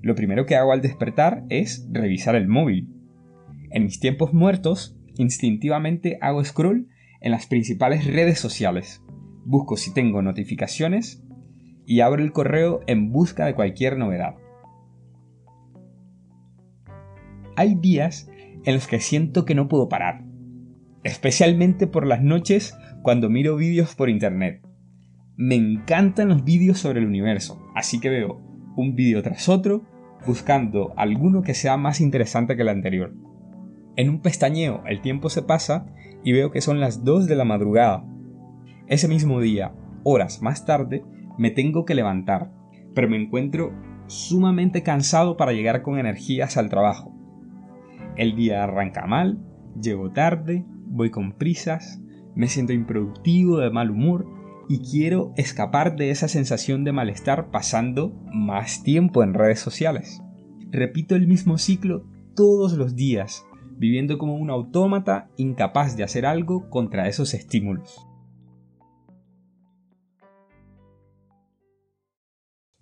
Lo 0.02 0.14
primero 0.14 0.46
que 0.46 0.56
hago 0.56 0.74
al 0.74 0.82
despertar 0.82 1.44
es 1.50 1.88
revisar 1.92 2.36
el 2.36 2.48
móvil. 2.48 2.90
En 3.72 3.86
mis 3.86 4.00
tiempos 4.00 4.34
muertos, 4.34 4.98
instintivamente 5.18 6.18
hago 6.22 6.44
scroll 6.44 6.88
en 7.22 7.32
las 7.32 7.48
principales 7.48 8.06
redes 8.06 8.38
sociales. 8.38 9.02
Busco 9.46 9.78
si 9.78 9.94
tengo 9.94 10.22
notificaciones 10.22 11.24
y 11.92 12.00
abro 12.00 12.24
el 12.24 12.32
correo 12.32 12.80
en 12.88 13.12
busca 13.12 13.46
de 13.46 13.54
cualquier 13.54 13.98
novedad. 13.98 14.36
Hay 17.58 17.76
días 17.76 18.32
en 18.64 18.76
los 18.76 18.88
que 18.88 19.02
siento 19.02 19.44
que 19.44 19.56
no 19.56 19.68
puedo 19.68 19.90
parar, 19.90 20.24
especialmente 21.04 21.88
por 21.88 22.08
las 22.08 22.22
noches 22.22 22.78
cuando 23.02 23.30
miro 23.30 23.58
vídeos 23.58 23.94
por 23.94 24.10
internet. 24.10 24.66
Me 25.36 25.56
encantan 25.56 26.30
los 26.30 26.46
vídeos 26.46 26.80
sobre 26.80 27.02
el 27.02 27.08
universo, 27.08 27.62
así 27.76 28.00
que 28.00 28.10
veo 28.10 28.40
un 28.78 28.96
vídeo 28.96 29.22
tras 29.22 29.50
otro 29.50 29.84
buscando 30.26 30.94
alguno 30.96 31.42
que 31.42 31.54
sea 31.54 31.76
más 31.76 32.00
interesante 32.00 32.56
que 32.56 32.62
el 32.62 32.70
anterior. 32.70 33.14
En 33.98 34.10
un 34.10 34.22
pestañeo 34.22 34.82
el 34.88 35.02
tiempo 35.02 35.30
se 35.30 35.42
pasa 35.42 35.88
y 36.24 36.32
veo 36.32 36.52
que 36.52 36.62
son 36.62 36.80
las 36.80 37.04
2 37.04 37.28
de 37.28 37.36
la 37.36 37.44
madrugada. 37.44 38.06
Ese 38.88 39.10
mismo 39.10 39.42
día, 39.42 39.74
horas 40.06 40.42
más 40.42 40.66
tarde, 40.66 41.04
me 41.42 41.50
tengo 41.50 41.86
que 41.86 41.96
levantar, 41.96 42.52
pero 42.94 43.10
me 43.10 43.20
encuentro 43.20 43.74
sumamente 44.06 44.84
cansado 44.84 45.38
para 45.38 45.54
llegar 45.54 45.82
con 45.82 45.98
energías 45.98 46.56
al 46.56 46.70
trabajo. 46.70 47.16
El 48.16 48.36
día 48.36 48.64
arranca 48.64 49.08
mal, 49.08 49.40
llego 49.82 50.12
tarde, 50.12 50.64
voy 50.86 51.10
con 51.10 51.32
prisas, 51.32 52.00
me 52.36 52.48
siento 52.48 52.74
improductivo, 52.74 53.58
de 53.58 53.72
mal 53.72 53.90
humor 53.90 54.28
y 54.70 54.82
quiero 54.88 55.34
escapar 55.36 55.96
de 55.96 56.12
esa 56.12 56.28
sensación 56.28 56.84
de 56.84 56.92
malestar 56.92 57.50
pasando 57.50 58.14
más 58.32 58.84
tiempo 58.84 59.24
en 59.24 59.34
redes 59.34 59.60
sociales. 59.60 60.22
Repito 60.70 61.16
el 61.16 61.26
mismo 61.26 61.58
ciclo 61.58 62.06
todos 62.36 62.74
los 62.74 62.96
días, 62.96 63.48
viviendo 63.80 64.20
como 64.20 64.36
un 64.36 64.52
autómata 64.52 65.32
incapaz 65.38 65.98
de 65.98 66.04
hacer 66.04 66.28
algo 66.28 66.70
contra 66.70 67.08
esos 67.08 67.34
estímulos. 67.34 68.11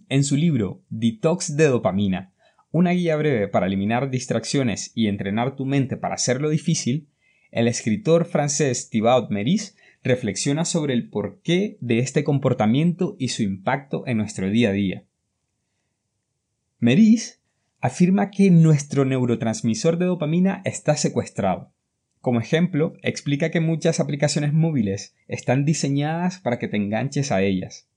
En 0.10 0.24
su 0.24 0.36
libro 0.36 0.82
Detox 0.90 1.56
de 1.56 1.68
dopamina, 1.68 2.34
una 2.72 2.92
guía 2.92 3.16
breve 3.16 3.48
para 3.48 3.68
eliminar 3.68 4.10
distracciones 4.10 4.92
y 4.96 5.08
entrenar 5.08 5.56
tu 5.56 5.68
mente 5.68 5.98
para 5.98 6.16
hacerlo 6.16 6.50
difícil, 6.50 7.10
el 7.52 7.68
escritor 7.68 8.26
francés 8.26 8.90
Thibaut 8.90 9.30
Meris 9.30 9.78
reflexiona 10.04 10.66
sobre 10.66 10.96
el 10.96 11.10
porqué 11.10 11.78
de 11.80 12.00
este 12.00 12.24
comportamiento 12.24 13.18
y 13.20 13.28
su 13.28 13.44
impacto 13.44 14.04
en 14.08 14.18
nuestro 14.18 14.50
día 14.50 14.70
a 14.70 14.72
día. 14.72 15.04
Meris 16.80 17.40
afirma 17.80 18.32
que 18.32 18.50
nuestro 18.50 19.06
neurotransmisor 19.06 20.00
de 20.00 20.06
dopamina 20.06 20.64
está 20.66 20.98
secuestrado. 20.98 21.72
Como 22.20 22.40
ejemplo, 22.40 22.94
explica 23.04 23.52
que 23.52 23.60
muchas 23.60 24.00
aplicaciones 24.00 24.54
móviles 24.54 25.16
están 25.28 25.66
diseñadas 25.66 26.40
para 26.40 26.58
que 26.58 26.68
te 26.68 26.78
enganches 26.78 27.32
a 27.32 27.44
ellas. 27.44 27.89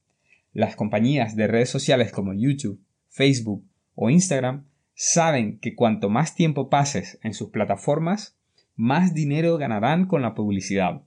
Las 0.53 0.77
compañías 0.77 1.35
de 1.35 1.47
redes 1.47 1.71
sociales 1.71 2.13
como 2.13 2.35
YouTube, 2.35 2.81
Facebook 3.09 3.65
o 3.95 4.11
Instagram 4.11 4.67
saben 4.95 5.59
que 5.59 5.75
cuanto 5.75 6.11
más 6.11 6.35
tiempo 6.35 6.69
pases 6.69 7.19
en 7.23 7.33
sus 7.33 7.51
plataformas, 7.51 8.37
más 8.77 9.15
dinero 9.15 9.57
ganarán 9.57 10.07
con 10.07 10.23
la 10.23 10.35
publicidad. 10.35 11.03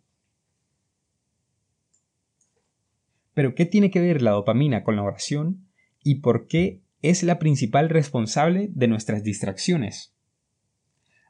Pero 3.34 3.54
¿qué 3.54 3.66
tiene 3.66 3.92
que 3.92 4.02
ver 4.02 4.22
la 4.22 4.32
dopamina 4.32 4.84
con 4.84 4.96
la 4.96 5.04
oración 5.04 5.68
y 6.04 6.16
por 6.16 6.48
qué 6.48 6.82
es 7.02 7.22
la 7.22 7.38
principal 7.38 7.90
responsable 7.90 8.70
de 8.72 8.88
nuestras 8.88 9.24
distracciones? 9.24 10.16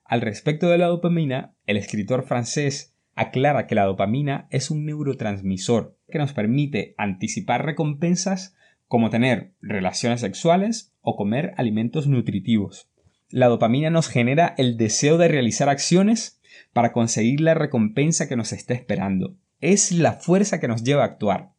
Al 0.06 0.22
respecto 0.22 0.70
de 0.70 0.78
la 0.78 0.86
dopamina, 0.86 1.56
el 1.66 1.78
escritor 1.78 2.24
francés 2.24 2.95
aclara 3.16 3.66
que 3.66 3.76
la 3.76 3.86
dopamina 3.86 4.48
es 4.52 4.70
un 4.70 4.86
neurotransmisor 4.86 5.98
que 6.10 6.20
nos 6.20 6.34
permite 6.34 6.94
anticipar 6.98 7.66
recompensas 7.66 8.56
como 8.88 9.10
tener 9.10 9.54
relaciones 9.62 10.22
sexuales 10.22 10.94
o 11.02 11.16
comer 11.16 11.54
alimentos 11.58 12.08
nutritivos. 12.08 12.90
La 13.30 13.48
dopamina 13.48 13.90
nos 13.90 14.08
genera 14.08 14.54
el 14.58 14.78
deseo 14.78 15.18
de 15.18 15.28
realizar 15.28 15.70
acciones 15.70 16.40
para 16.74 16.92
conseguir 16.92 17.42
la 17.42 17.54
recompensa 17.54 18.28
que 18.28 18.36
nos 18.36 18.54
está 18.54 18.74
esperando. 18.74 19.36
Es 19.60 19.92
la 19.92 20.14
fuerza 20.14 20.60
que 20.60 20.68
nos 20.68 20.84
lleva 20.84 21.04
a 21.04 21.08
actuar. 21.08 21.54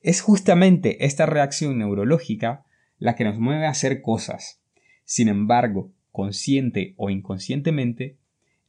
Es 0.00 0.20
justamente 0.20 1.04
esta 1.06 1.26
reacción 1.26 1.78
neurológica 1.78 2.64
la 2.98 3.16
que 3.16 3.24
nos 3.24 3.38
mueve 3.38 3.66
a 3.66 3.70
hacer 3.70 4.02
cosas. 4.02 4.62
Sin 5.04 5.28
embargo, 5.28 5.92
consciente 6.12 6.94
o 6.96 7.10
inconscientemente, 7.10 8.18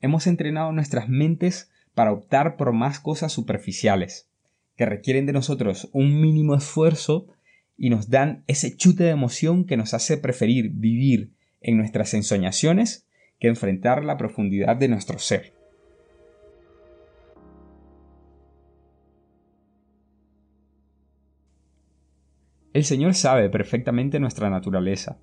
hemos 0.05 0.27
entrenado 0.27 0.71
nuestras 0.71 1.09
mentes 1.09 1.71
para 1.93 2.13
optar 2.13 2.57
por 2.57 2.73
más 2.73 2.99
cosas 2.99 3.31
superficiales, 3.31 4.29
que 4.77 4.85
requieren 4.85 5.25
de 5.25 5.33
nosotros 5.33 5.89
un 5.93 6.21
mínimo 6.21 6.55
esfuerzo 6.55 7.27
y 7.75 7.89
nos 7.89 8.09
dan 8.09 8.43
ese 8.47 8.77
chute 8.77 9.03
de 9.03 9.09
emoción 9.09 9.65
que 9.65 9.77
nos 9.77 9.93
hace 9.93 10.17
preferir 10.17 10.69
vivir 10.71 11.31
en 11.59 11.77
nuestras 11.77 12.13
ensoñaciones 12.13 13.07
que 13.39 13.47
enfrentar 13.47 14.05
la 14.05 14.17
profundidad 14.17 14.75
de 14.75 14.87
nuestro 14.87 15.17
ser. 15.17 15.53
El 22.73 22.83
Señor 22.83 23.15
sabe 23.15 23.49
perfectamente 23.49 24.19
nuestra 24.19 24.49
naturaleza. 24.49 25.17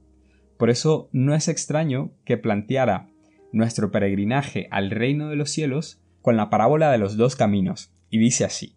Por 0.57 0.71
eso 0.71 1.09
no 1.13 1.35
es 1.35 1.49
extraño 1.49 2.13
que 2.25 2.39
planteara 2.39 3.12
nuestro 3.53 3.91
peregrinaje 3.91 4.69
al 4.71 4.91
reino 4.91 5.29
de 5.29 5.37
los 5.37 5.51
cielos 5.51 6.01
con 6.23 6.37
la 6.37 6.51
parábola 6.51 6.91
de 6.91 6.99
los 6.99 7.17
dos 7.17 7.37
caminos, 7.37 7.93
y 8.11 8.19
dice 8.19 8.45
así. 8.45 8.77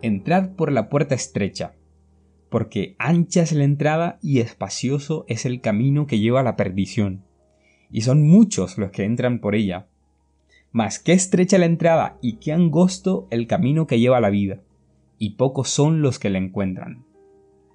Entrad 0.00 0.50
por 0.50 0.72
la 0.72 0.88
puerta 0.88 1.14
estrecha, 1.14 1.74
porque 2.50 2.96
ancha 2.98 3.42
es 3.42 3.52
la 3.52 3.64
entrada 3.64 4.18
y 4.22 4.40
espacioso 4.40 5.24
es 5.28 5.44
el 5.44 5.60
camino 5.60 6.06
que 6.06 6.18
lleva 6.18 6.40
a 6.40 6.44
la 6.44 6.56
perdición, 6.56 7.24
y 7.90 8.02
son 8.02 8.26
muchos 8.26 8.78
los 8.78 8.90
que 8.90 9.04
entran 9.04 9.40
por 9.40 9.54
ella. 9.54 9.88
Mas 10.70 10.98
qué 10.98 11.12
estrecha 11.12 11.58
la 11.58 11.66
entrada 11.66 12.18
y 12.20 12.34
qué 12.34 12.52
angosto 12.52 13.26
el 13.30 13.46
camino 13.46 13.86
que 13.86 13.98
lleva 13.98 14.18
a 14.18 14.22
la 14.22 14.30
vida, 14.30 14.60
y 15.18 15.30
pocos 15.30 15.68
son 15.68 16.00
los 16.00 16.18
que 16.18 16.30
la 16.30 16.38
encuentran. 16.38 17.04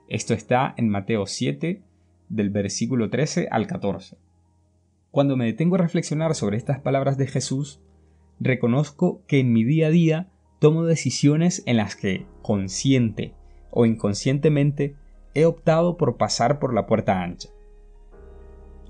Esto 0.08 0.34
está 0.34 0.74
en 0.78 0.90
Mateo 0.90 1.26
7, 1.26 1.82
del 2.30 2.50
versículo 2.50 3.10
13 3.10 3.48
al 3.52 3.68
14. 3.68 4.18
Cuando 5.14 5.38
me 5.38 5.46
detengo 5.46 5.76
a 5.76 5.78
reflexionar 5.78 6.34
sobre 6.34 6.58
estas 6.58 6.80
palabras 6.80 7.20
de 7.20 7.28
Jesús, 7.28 7.80
reconozco 8.40 9.22
que 9.28 9.40
en 9.40 9.54
mi 9.54 9.64
día 9.64 9.86
a 9.86 9.90
día 9.92 10.32
tomo 10.58 10.86
decisiones 10.86 11.62
en 11.68 11.78
las 11.78 11.96
que, 11.96 12.26
consciente 12.42 13.36
o 13.70 13.86
inconscientemente, 13.86 14.96
he 15.36 15.46
optado 15.46 15.98
por 15.98 16.18
pasar 16.18 16.58
por 16.58 16.74
la 16.74 16.88
puerta 16.88 17.22
ancha. 17.22 17.50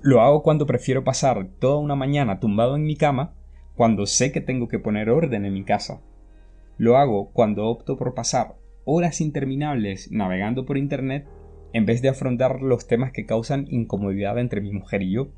Lo 0.00 0.22
hago 0.22 0.42
cuando 0.42 0.64
prefiero 0.64 1.04
pasar 1.04 1.46
toda 1.58 1.76
una 1.76 1.94
mañana 1.94 2.40
tumbado 2.40 2.74
en 2.74 2.84
mi 2.84 2.96
cama, 2.96 3.34
cuando 3.76 4.06
sé 4.06 4.32
que 4.32 4.40
tengo 4.40 4.66
que 4.66 4.78
poner 4.78 5.10
orden 5.10 5.44
en 5.44 5.52
mi 5.52 5.64
casa. 5.64 6.00
Lo 6.78 6.96
hago 6.96 7.32
cuando 7.32 7.66
opto 7.66 7.98
por 7.98 8.14
pasar 8.14 8.54
horas 8.86 9.20
interminables 9.20 10.10
navegando 10.10 10.64
por 10.64 10.78
Internet 10.78 11.28
en 11.74 11.84
vez 11.84 12.00
de 12.00 12.08
afrontar 12.08 12.62
los 12.62 12.86
temas 12.86 13.12
que 13.12 13.26
causan 13.26 13.66
incomodidad 13.68 14.38
entre 14.38 14.62
mi 14.62 14.72
mujer 14.72 15.02
y 15.02 15.12
yo. 15.12 15.28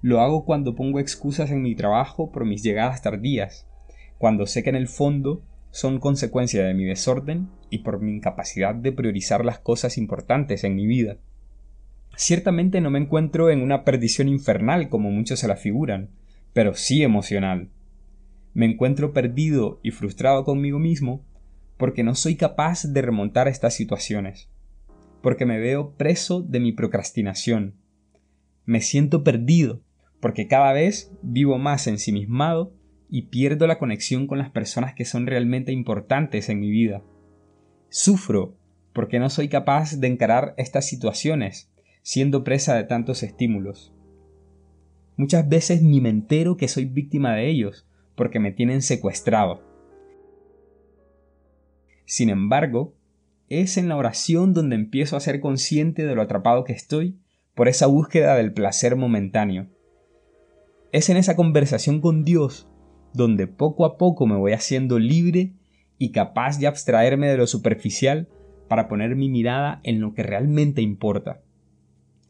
Lo 0.00 0.20
hago 0.20 0.44
cuando 0.44 0.76
pongo 0.76 1.00
excusas 1.00 1.50
en 1.50 1.62
mi 1.62 1.74
trabajo 1.74 2.30
por 2.30 2.44
mis 2.44 2.62
llegadas 2.62 3.02
tardías, 3.02 3.66
cuando 4.18 4.46
sé 4.46 4.62
que 4.62 4.70
en 4.70 4.76
el 4.76 4.88
fondo 4.88 5.42
son 5.70 5.98
consecuencia 5.98 6.64
de 6.64 6.74
mi 6.74 6.84
desorden 6.84 7.48
y 7.70 7.78
por 7.78 8.00
mi 8.00 8.12
incapacidad 8.12 8.74
de 8.74 8.92
priorizar 8.92 9.44
las 9.44 9.58
cosas 9.58 9.98
importantes 9.98 10.64
en 10.64 10.76
mi 10.76 10.86
vida. 10.86 11.18
Ciertamente 12.16 12.80
no 12.80 12.90
me 12.90 12.98
encuentro 12.98 13.50
en 13.50 13.62
una 13.62 13.84
perdición 13.84 14.28
infernal 14.28 14.88
como 14.88 15.10
muchos 15.10 15.40
se 15.40 15.48
la 15.48 15.56
figuran, 15.56 16.10
pero 16.52 16.74
sí 16.74 17.02
emocional. 17.02 17.70
Me 18.54 18.66
encuentro 18.66 19.12
perdido 19.12 19.78
y 19.82 19.90
frustrado 19.90 20.44
conmigo 20.44 20.78
mismo 20.78 21.24
porque 21.76 22.02
no 22.02 22.14
soy 22.14 22.36
capaz 22.36 22.84
de 22.84 23.02
remontar 23.02 23.46
estas 23.46 23.74
situaciones, 23.74 24.48
porque 25.22 25.46
me 25.46 25.58
veo 25.58 25.94
preso 25.96 26.42
de 26.42 26.60
mi 26.60 26.72
procrastinación. 26.72 27.74
Me 28.64 28.80
siento 28.80 29.22
perdido, 29.22 29.82
porque 30.20 30.48
cada 30.48 30.72
vez 30.72 31.12
vivo 31.22 31.58
más 31.58 31.86
ensimismado 31.86 32.72
y 33.08 33.22
pierdo 33.22 33.66
la 33.66 33.78
conexión 33.78 34.26
con 34.26 34.38
las 34.38 34.50
personas 34.50 34.94
que 34.94 35.04
son 35.04 35.26
realmente 35.26 35.72
importantes 35.72 36.48
en 36.48 36.60
mi 36.60 36.70
vida. 36.70 37.02
Sufro 37.88 38.56
porque 38.92 39.18
no 39.18 39.30
soy 39.30 39.48
capaz 39.48 39.96
de 39.98 40.08
encarar 40.08 40.54
estas 40.56 40.86
situaciones, 40.86 41.70
siendo 42.02 42.44
presa 42.44 42.74
de 42.74 42.84
tantos 42.84 43.22
estímulos. 43.22 43.94
Muchas 45.16 45.48
veces 45.48 45.82
ni 45.82 46.00
me 46.00 46.08
entero 46.08 46.56
que 46.56 46.68
soy 46.68 46.84
víctima 46.84 47.34
de 47.34 47.48
ellos, 47.48 47.86
porque 48.14 48.40
me 48.40 48.52
tienen 48.52 48.82
secuestrado. 48.82 49.62
Sin 52.04 52.30
embargo, 52.30 52.94
es 53.48 53.76
en 53.76 53.88
la 53.88 53.96
oración 53.96 54.52
donde 54.52 54.76
empiezo 54.76 55.16
a 55.16 55.20
ser 55.20 55.40
consciente 55.40 56.04
de 56.04 56.14
lo 56.14 56.22
atrapado 56.22 56.64
que 56.64 56.72
estoy 56.72 57.18
por 57.54 57.68
esa 57.68 57.86
búsqueda 57.86 58.34
del 58.36 58.52
placer 58.52 58.96
momentáneo. 58.96 59.68
Es 60.90 61.10
en 61.10 61.18
esa 61.18 61.36
conversación 61.36 62.00
con 62.00 62.24
Dios 62.24 62.68
donde 63.12 63.46
poco 63.46 63.84
a 63.84 63.96
poco 63.98 64.26
me 64.26 64.36
voy 64.36 64.52
haciendo 64.52 64.98
libre 64.98 65.52
y 65.98 66.12
capaz 66.12 66.58
de 66.58 66.66
abstraerme 66.66 67.28
de 67.28 67.36
lo 67.36 67.46
superficial 67.46 68.28
para 68.68 68.88
poner 68.88 69.16
mi 69.16 69.28
mirada 69.28 69.80
en 69.82 70.00
lo 70.00 70.14
que 70.14 70.22
realmente 70.22 70.82
importa. 70.82 71.42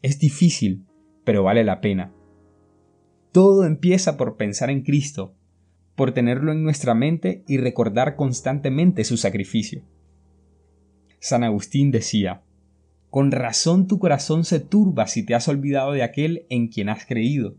Es 0.01 0.19
difícil, 0.19 0.85
pero 1.23 1.43
vale 1.43 1.63
la 1.63 1.81
pena. 1.81 2.13
Todo 3.31 3.65
empieza 3.65 4.17
por 4.17 4.37
pensar 4.37 4.69
en 4.69 4.81
Cristo, 4.81 5.35
por 5.95 6.13
tenerlo 6.13 6.51
en 6.51 6.63
nuestra 6.63 6.95
mente 6.95 7.43
y 7.47 7.57
recordar 7.57 8.15
constantemente 8.15 9.03
su 9.03 9.17
sacrificio. 9.17 9.83
San 11.19 11.43
Agustín 11.43 11.91
decía, 11.91 12.43
Con 13.09 13.31
razón 13.31 13.87
tu 13.87 13.99
corazón 13.99 14.45
se 14.45 14.59
turba 14.59 15.07
si 15.07 15.25
te 15.25 15.35
has 15.35 15.47
olvidado 15.47 15.91
de 15.91 16.03
aquel 16.03 16.45
en 16.49 16.69
quien 16.69 16.89
has 16.89 17.05
creído, 17.05 17.57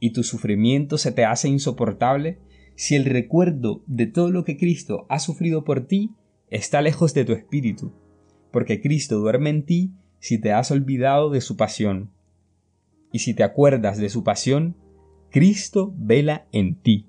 y 0.00 0.10
tu 0.10 0.22
sufrimiento 0.22 0.98
se 0.98 1.12
te 1.12 1.24
hace 1.24 1.48
insoportable 1.48 2.38
si 2.76 2.96
el 2.96 3.04
recuerdo 3.04 3.82
de 3.86 4.06
todo 4.06 4.30
lo 4.30 4.44
que 4.44 4.56
Cristo 4.56 5.06
ha 5.08 5.18
sufrido 5.18 5.64
por 5.64 5.86
ti 5.86 6.10
está 6.50 6.82
lejos 6.82 7.14
de 7.14 7.24
tu 7.24 7.32
espíritu, 7.32 7.92
porque 8.50 8.80
Cristo 8.80 9.18
duerme 9.18 9.50
en 9.50 9.64
ti 9.64 9.92
si 10.18 10.38
te 10.38 10.52
has 10.52 10.70
olvidado 10.70 11.30
de 11.30 11.40
su 11.40 11.56
pasión. 11.56 12.10
Y 13.12 13.20
si 13.20 13.34
te 13.34 13.44
acuerdas 13.44 13.98
de 13.98 14.08
su 14.08 14.24
pasión, 14.24 14.76
Cristo 15.30 15.94
vela 15.96 16.46
en 16.52 16.76
ti. 16.76 17.08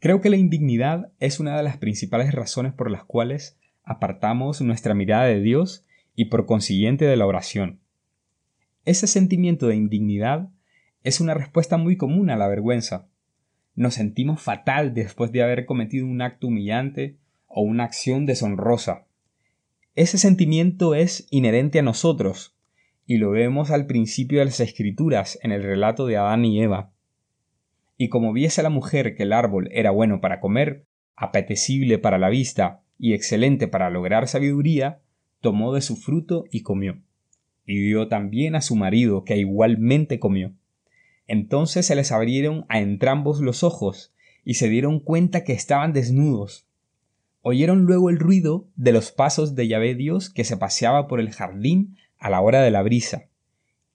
Creo 0.00 0.20
que 0.20 0.30
la 0.30 0.36
indignidad 0.36 1.10
es 1.18 1.40
una 1.40 1.56
de 1.56 1.62
las 1.62 1.76
principales 1.76 2.32
razones 2.32 2.72
por 2.72 2.90
las 2.90 3.04
cuales 3.04 3.58
apartamos 3.82 4.60
nuestra 4.60 4.94
mirada 4.94 5.24
de 5.24 5.40
Dios 5.40 5.84
y 6.14 6.26
por 6.26 6.46
consiguiente 6.46 7.04
de 7.04 7.16
la 7.16 7.26
oración. 7.26 7.80
Ese 8.84 9.06
sentimiento 9.06 9.66
de 9.66 9.76
indignidad 9.76 10.50
es 11.02 11.20
una 11.20 11.34
respuesta 11.34 11.76
muy 11.78 11.96
común 11.96 12.30
a 12.30 12.36
la 12.36 12.48
vergüenza. 12.48 13.08
Nos 13.74 13.94
sentimos 13.94 14.40
fatal 14.40 14.94
después 14.94 15.32
de 15.32 15.42
haber 15.42 15.66
cometido 15.66 16.06
un 16.06 16.22
acto 16.22 16.46
humillante 16.46 17.16
o 17.46 17.62
una 17.62 17.84
acción 17.84 18.24
deshonrosa. 18.24 19.06
Ese 19.96 20.16
sentimiento 20.16 20.94
es 20.94 21.26
inherente 21.30 21.80
a 21.80 21.82
nosotros, 21.82 22.54
y 23.04 23.16
lo 23.16 23.30
vemos 23.30 23.72
al 23.72 23.86
principio 23.86 24.38
de 24.38 24.44
las 24.44 24.60
escrituras 24.60 25.38
en 25.42 25.50
el 25.50 25.62
relato 25.64 26.06
de 26.06 26.18
Adán 26.18 26.44
y 26.44 26.62
Eva. 26.62 26.92
Y 27.98 28.08
como 28.08 28.32
viese 28.32 28.62
la 28.62 28.70
mujer 28.70 29.16
que 29.16 29.24
el 29.24 29.32
árbol 29.32 29.68
era 29.72 29.90
bueno 29.90 30.20
para 30.20 30.40
comer, 30.40 30.86
apetecible 31.16 31.98
para 31.98 32.16
la 32.16 32.28
vista 32.28 32.82
y 32.96 33.12
excelente 33.12 33.66
para 33.66 33.90
lograr 33.90 34.28
sabiduría, 34.28 35.00
tomó 35.40 35.74
de 35.74 35.80
su 35.80 35.96
fruto 35.96 36.44
y 36.50 36.62
comió. 36.62 37.00
Y 37.66 37.80
dio 37.80 38.08
también 38.08 38.54
a 38.54 38.62
su 38.62 38.76
marido, 38.76 39.24
que 39.24 39.36
igualmente 39.36 40.20
comió. 40.20 40.52
Entonces 41.26 41.86
se 41.86 41.96
les 41.96 42.12
abrieron 42.12 42.64
a 42.68 42.78
entrambos 42.78 43.40
los 43.40 43.62
ojos, 43.62 44.14
y 44.44 44.54
se 44.54 44.68
dieron 44.68 45.00
cuenta 45.00 45.44
que 45.44 45.52
estaban 45.52 45.92
desnudos. 45.92 46.66
Oyeron 47.42 47.82
luego 47.82 48.10
el 48.10 48.18
ruido 48.18 48.68
de 48.76 48.92
los 48.92 49.10
pasos 49.10 49.54
de 49.54 49.68
Yahvé 49.68 49.94
Dios 49.94 50.30
que 50.30 50.44
se 50.44 50.56
paseaba 50.56 51.08
por 51.08 51.20
el 51.20 51.30
jardín 51.30 51.96
a 52.18 52.30
la 52.30 52.40
hora 52.40 52.62
de 52.62 52.70
la 52.70 52.82
brisa. 52.82 53.28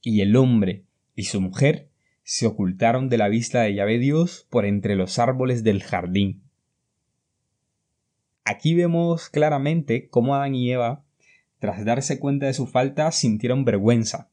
Y 0.02 0.22
el 0.22 0.36
hombre 0.36 0.84
y 1.16 1.24
su 1.24 1.42
mujer 1.42 1.90
se 2.24 2.48
ocultaron 2.48 3.10
de 3.10 3.18
la 3.18 3.28
vista 3.28 3.62
de 3.62 3.76
Yahvé 3.76 4.00
Dios 4.00 4.48
por 4.50 4.66
entre 4.66 4.96
los 4.96 5.20
árboles 5.20 5.64
del 5.64 5.84
jardín. 5.84 6.42
Aquí 8.46 8.76
vemos 8.76 9.30
claramente 9.30 10.10
cómo 10.10 10.36
Adán 10.36 10.56
y 10.56 10.72
Eva, 10.72 11.04
tras 11.60 11.86
darse 11.86 12.20
cuenta 12.20 12.46
de 12.46 12.54
su 12.54 12.68
falta, 12.68 13.12
sintieron 13.12 13.66
vergüenza. 13.66 14.30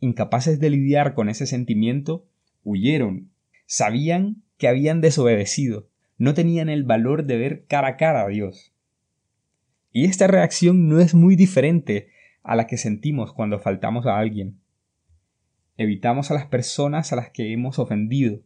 Incapaces 0.00 0.58
de 0.60 0.70
lidiar 0.70 1.14
con 1.14 1.28
ese 1.28 1.46
sentimiento, 1.46 2.26
huyeron. 2.64 3.30
Sabían 3.66 4.42
que 4.58 4.68
habían 4.68 5.00
desobedecido, 5.00 5.88
no 6.18 6.34
tenían 6.34 6.68
el 6.68 6.84
valor 6.84 7.24
de 7.24 7.36
ver 7.36 7.64
cara 7.66 7.88
a 7.88 7.96
cara 7.96 8.22
a 8.22 8.28
Dios. 8.28 8.72
Y 9.92 10.04
esta 10.06 10.26
reacción 10.26 10.88
no 10.88 11.00
es 11.00 11.14
muy 11.14 11.36
diferente 11.36 12.08
a 12.42 12.56
la 12.56 12.66
que 12.66 12.76
sentimos 12.76 13.32
cuando 13.32 13.58
faltamos 13.58 14.06
a 14.06 14.18
alguien. 14.18 14.61
Evitamos 15.76 16.30
a 16.30 16.34
las 16.34 16.46
personas 16.46 17.12
a 17.12 17.16
las 17.16 17.30
que 17.30 17.52
hemos 17.52 17.78
ofendido. 17.78 18.40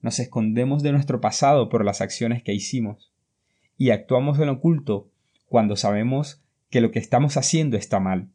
Nos 0.00 0.18
escondemos 0.18 0.82
de 0.82 0.92
nuestro 0.92 1.20
pasado 1.20 1.68
por 1.68 1.84
las 1.84 2.00
acciones 2.00 2.42
que 2.42 2.54
hicimos 2.54 3.12
y 3.76 3.90
actuamos 3.90 4.38
en 4.38 4.48
oculto 4.48 5.10
cuando 5.46 5.76
sabemos 5.76 6.40
que 6.70 6.80
lo 6.80 6.90
que 6.92 7.00
estamos 7.00 7.36
haciendo 7.36 7.76
está 7.76 7.98
mal. 7.98 8.28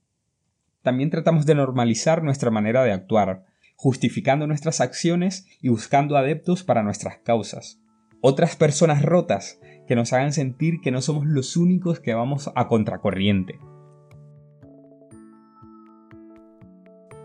También 0.82 1.10
tratamos 1.10 1.46
de 1.46 1.56
normalizar 1.56 2.22
nuestra 2.22 2.52
manera 2.52 2.84
de 2.84 2.92
actuar, 2.92 3.46
justificando 3.76 4.46
nuestras 4.46 4.82
acciones 4.82 5.48
y 5.62 5.70
buscando 5.70 6.18
adeptos 6.18 6.64
para 6.64 6.84
nuestras 6.84 7.18
causas. 7.20 7.80
Otras 8.20 8.56
personas 8.56 9.04
rotas 9.04 9.60
que 9.88 9.96
nos 9.96 10.12
hagan 10.12 10.34
sentir 10.34 10.82
que 10.82 10.92
no 10.92 11.02
somos 11.02 11.26
los 11.26 11.56
únicos 11.56 12.00
que 12.00 12.14
vamos 12.14 12.52
a 12.56 12.68
contracorriente. 12.68 13.60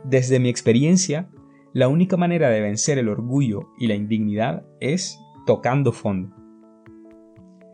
Desde 0.05 0.38
mi 0.41 0.49
experiencia, 0.49 1.31
la 1.73 1.88
única 1.88 2.17
manera 2.17 2.51
de 2.51 2.61
vencer 2.61 2.99
el 2.99 3.09
orgullo 3.09 3.71
y 3.79 3.87
la 3.87 3.95
indignidad 3.95 4.65
es 4.81 5.19
tocando 5.47 5.93
fondo 5.93 6.43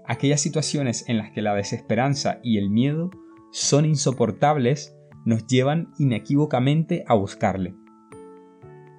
aquellas 0.08 0.40
situaciones 0.40 1.04
en 1.06 1.18
las 1.18 1.30
que 1.30 1.42
la 1.42 1.54
desesperanza 1.54 2.40
y 2.42 2.58
el 2.58 2.70
miedo 2.70 3.10
son 3.52 3.84
insoportables 3.84 4.96
nos 5.24 5.46
llevan 5.46 5.92
inequívocamente 5.98 7.04
a 7.06 7.14
buscarle. 7.14 7.74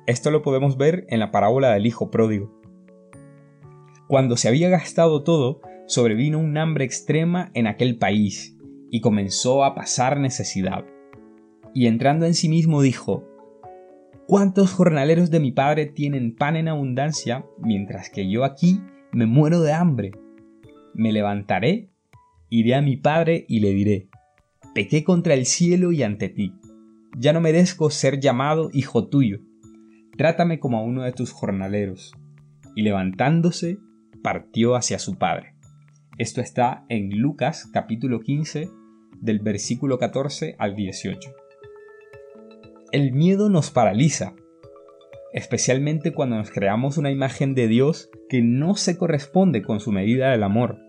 Esto 0.06 0.32
lo 0.32 0.44
podemos 0.44 0.78
ver 0.78 1.06
en 1.10 1.20
la 1.20 1.32
parábola 1.32 1.72
del 1.72 1.88
Hijo 1.88 2.12
Pródigo. 2.12 2.56
Cuando 4.08 4.38
se 4.38 4.48
había 4.48 4.70
gastado 4.70 5.24
todo, 5.24 5.62
sobrevino 5.88 6.40
un 6.40 6.58
hambre 6.58 6.86
extrema 6.86 7.52
en 7.54 7.68
aquel 7.68 7.98
país, 7.98 8.56
y 8.92 9.02
comenzó 9.02 9.64
a 9.64 9.76
pasar 9.76 10.20
necesidad. 10.20 10.84
Y 11.74 11.88
entrando 11.88 12.26
en 12.26 12.34
sí 12.34 12.50
mismo 12.50 12.82
dijo, 12.82 13.26
¿Cuántos 14.28 14.72
jornaleros 14.72 15.32
de 15.32 15.40
mi 15.40 15.52
padre 15.52 15.86
tienen 15.88 16.36
pan 16.36 16.56
en 16.56 16.68
abundancia, 16.68 17.46
mientras 17.58 18.10
que 18.10 18.30
yo 18.30 18.44
aquí 18.44 18.82
me 19.12 19.26
muero 19.26 19.62
de 19.62 19.74
hambre? 19.74 20.12
me 20.94 21.14
levantaré, 21.14 21.90
iré 22.50 22.76
a 22.76 22.82
mi 22.82 22.98
padre 22.98 23.46
y 23.48 23.60
le 23.60 23.74
diré, 23.74 24.10
pequé 24.74 25.04
contra 25.04 25.34
el 25.34 25.46
cielo 25.46 25.92
y 25.92 26.04
ante 26.04 26.30
ti, 26.30 26.54
ya 27.18 27.34
no 27.34 27.42
merezco 27.42 27.90
ser 27.90 28.20
llamado 28.20 28.70
hijo 28.74 29.08
tuyo, 29.08 29.40
trátame 30.18 30.60
como 30.60 30.78
a 30.78 30.84
uno 30.84 31.04
de 31.04 31.14
tus 31.14 31.32
jornaleros. 31.32 32.14
Y 32.76 32.84
levantándose, 32.84 33.78
partió 34.22 34.76
hacia 34.76 35.00
su 35.00 35.18
padre. 35.18 35.56
Esto 36.18 36.40
está 36.40 36.86
en 36.88 37.18
Lucas 37.18 37.70
capítulo 37.74 38.20
15 38.20 38.70
del 39.20 39.40
versículo 39.40 39.98
14 39.98 40.56
al 40.60 40.76
18. 40.76 41.32
El 42.92 43.12
miedo 43.12 43.52
nos 43.52 43.70
paraliza, 43.70 44.34
especialmente 45.32 46.12
cuando 46.12 46.38
nos 46.38 46.50
creamos 46.50 46.98
una 46.98 47.12
imagen 47.12 47.54
de 47.54 47.68
Dios 47.68 48.10
que 48.30 48.42
no 48.42 48.74
se 48.76 48.98
corresponde 48.98 49.62
con 49.62 49.80
su 49.80 49.92
medida 49.92 50.32
del 50.32 50.42
amor. 50.42 50.80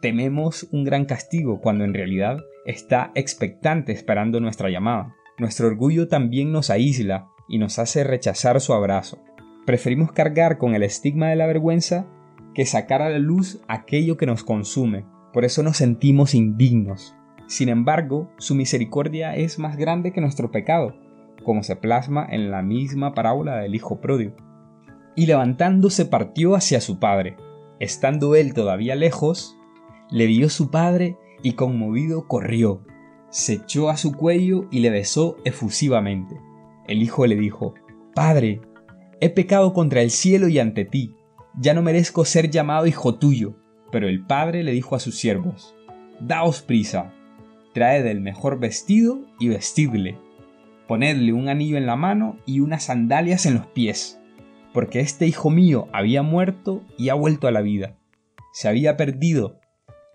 Tememos 0.00 0.66
un 0.72 0.82
gran 0.82 1.04
castigo 1.04 1.60
cuando 1.60 1.84
en 1.84 1.94
realidad 1.94 2.38
está 2.66 3.12
expectante 3.14 3.92
esperando 3.92 4.40
nuestra 4.40 4.70
llamada. 4.70 5.14
Nuestro 5.38 5.68
orgullo 5.68 6.08
también 6.08 6.50
nos 6.50 6.68
aísla 6.68 7.28
y 7.48 7.58
nos 7.58 7.78
hace 7.78 8.02
rechazar 8.02 8.60
su 8.60 8.74
abrazo. 8.74 9.22
Preferimos 9.66 10.10
cargar 10.10 10.58
con 10.58 10.74
el 10.74 10.82
estigma 10.82 11.28
de 11.28 11.36
la 11.36 11.46
vergüenza 11.46 12.08
que 12.54 12.66
sacar 12.66 13.02
a 13.02 13.08
la 13.08 13.20
luz 13.20 13.60
aquello 13.68 14.16
que 14.16 14.26
nos 14.26 14.42
consume. 14.42 15.04
Por 15.32 15.44
eso 15.44 15.62
nos 15.62 15.76
sentimos 15.76 16.34
indignos. 16.34 17.14
Sin 17.46 17.68
embargo, 17.68 18.32
su 18.38 18.56
misericordia 18.56 19.36
es 19.36 19.60
más 19.60 19.76
grande 19.76 20.12
que 20.12 20.20
nuestro 20.20 20.50
pecado 20.50 21.03
como 21.42 21.62
se 21.62 21.76
plasma 21.76 22.26
en 22.30 22.50
la 22.50 22.62
misma 22.62 23.14
parábola 23.14 23.56
del 23.56 23.74
Hijo 23.74 24.00
Pródigo. 24.00 24.36
Y 25.16 25.26
levantándose 25.26 26.06
partió 26.06 26.54
hacia 26.54 26.80
su 26.80 26.98
padre. 26.98 27.36
Estando 27.80 28.34
él 28.34 28.54
todavía 28.54 28.94
lejos, 28.94 29.56
le 30.10 30.26
vio 30.26 30.48
su 30.48 30.70
padre 30.70 31.16
y 31.42 31.52
conmovido 31.52 32.26
corrió, 32.26 32.82
se 33.34 33.54
echó 33.54 33.90
a 33.90 33.96
su 33.96 34.12
cuello 34.12 34.68
y 34.70 34.78
le 34.78 34.90
besó 34.90 35.38
efusivamente. 35.44 36.40
El 36.86 37.02
hijo 37.02 37.26
le 37.26 37.34
dijo, 37.34 37.74
Padre, 38.14 38.60
he 39.20 39.28
pecado 39.28 39.72
contra 39.72 40.02
el 40.02 40.10
cielo 40.10 40.46
y 40.46 40.60
ante 40.60 40.84
ti, 40.84 41.16
ya 41.58 41.74
no 41.74 41.82
merezco 41.82 42.24
ser 42.24 42.48
llamado 42.48 42.86
hijo 42.86 43.16
tuyo. 43.16 43.56
Pero 43.90 44.08
el 44.08 44.24
padre 44.24 44.62
le 44.62 44.70
dijo 44.70 44.94
a 44.94 45.00
sus 45.00 45.16
siervos, 45.16 45.74
Daos 46.20 46.62
prisa, 46.62 47.12
traed 47.72 48.06
el 48.06 48.20
mejor 48.20 48.60
vestido 48.60 49.22
y 49.40 49.48
vestidle, 49.48 50.16
ponedle 50.86 51.32
un 51.32 51.48
anillo 51.48 51.76
en 51.76 51.86
la 51.86 51.96
mano 51.96 52.38
y 52.46 52.60
unas 52.60 52.84
sandalias 52.84 53.46
en 53.46 53.54
los 53.54 53.66
pies, 53.66 54.20
porque 54.72 55.00
este 55.00 55.26
hijo 55.26 55.50
mío 55.50 55.88
había 55.92 56.22
muerto 56.22 56.82
y 56.98 57.08
ha 57.08 57.14
vuelto 57.14 57.46
a 57.46 57.52
la 57.52 57.62
vida, 57.62 57.96
se 58.52 58.68
había 58.68 58.96
perdido 58.96 59.60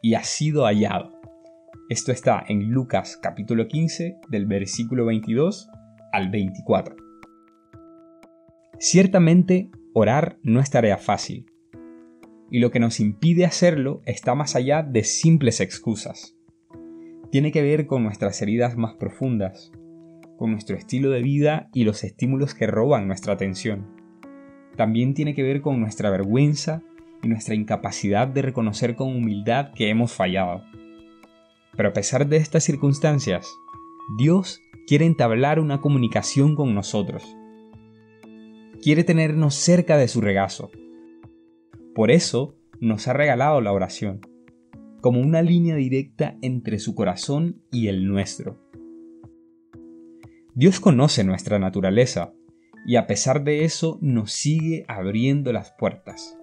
y 0.01 0.13
ha 0.13 0.23
sido 0.23 0.65
hallado. 0.65 1.19
Esto 1.89 2.11
está 2.11 2.43
en 2.47 2.69
Lucas 2.69 3.17
capítulo 3.21 3.67
15 3.67 4.19
del 4.29 4.45
versículo 4.45 5.05
22 5.05 5.69
al 6.11 6.29
24. 6.29 6.95
Ciertamente, 8.77 9.69
orar 9.93 10.37
no 10.43 10.59
es 10.59 10.69
tarea 10.69 10.97
fácil, 10.97 11.47
y 12.51 12.59
lo 12.59 12.71
que 12.71 12.79
nos 12.79 12.99
impide 12.99 13.45
hacerlo 13.45 14.01
está 14.05 14.35
más 14.35 14.55
allá 14.55 14.83
de 14.83 15.03
simples 15.03 15.59
excusas. 15.59 16.35
Tiene 17.31 17.51
que 17.51 17.61
ver 17.61 17.85
con 17.85 18.03
nuestras 18.03 18.41
heridas 18.41 18.75
más 18.75 18.95
profundas, 18.95 19.71
con 20.39 20.51
nuestro 20.51 20.77
estilo 20.77 21.09
de 21.09 21.21
vida 21.21 21.69
y 21.73 21.83
los 21.83 22.05
estímulos 22.05 22.55
que 22.55 22.65
roban 22.65 23.07
nuestra 23.07 23.33
atención. 23.33 23.85
También 24.77 25.13
tiene 25.13 25.35
que 25.35 25.43
ver 25.43 25.61
con 25.61 25.81
nuestra 25.81 26.09
vergüenza 26.09 26.81
y 27.21 27.27
nuestra 27.27 27.55
incapacidad 27.55 28.25
de 28.25 28.41
reconocer 28.41 28.95
con 28.95 29.09
humildad 29.09 29.73
que 29.75 29.89
hemos 29.89 30.13
fallado. 30.13 30.63
Pero 31.75 31.89
a 31.89 31.93
pesar 31.93 32.29
de 32.29 32.37
estas 32.37 32.63
circunstancias, 32.63 33.45
Dios 34.17 34.61
quiere 34.87 35.05
entablar 35.05 35.59
una 35.59 35.81
comunicación 35.81 36.55
con 36.55 36.73
nosotros. 36.73 37.35
Quiere 38.81 39.03
tenernos 39.03 39.55
cerca 39.55 39.97
de 39.97 40.07
su 40.07 40.21
regazo. 40.21 40.71
Por 41.93 42.11
eso 42.11 42.55
nos 42.79 43.09
ha 43.09 43.13
regalado 43.13 43.59
la 43.59 43.73
oración, 43.73 44.21
como 45.01 45.19
una 45.19 45.41
línea 45.41 45.75
directa 45.75 46.37
entre 46.41 46.79
su 46.79 46.95
corazón 46.95 47.61
y 47.73 47.89
el 47.89 48.07
nuestro. 48.07 48.68
Dios 50.55 50.79
conoce 50.79 51.23
nuestra 51.23 51.59
naturaleza 51.59 52.33
y 52.85 52.95
a 52.95 53.05
pesar 53.05 53.43
de 53.43 53.65
eso 53.65 53.99
nos 54.01 54.31
sigue 54.31 54.83
abriendo 54.87 55.53
las 55.53 55.73
puertas. 55.77 56.37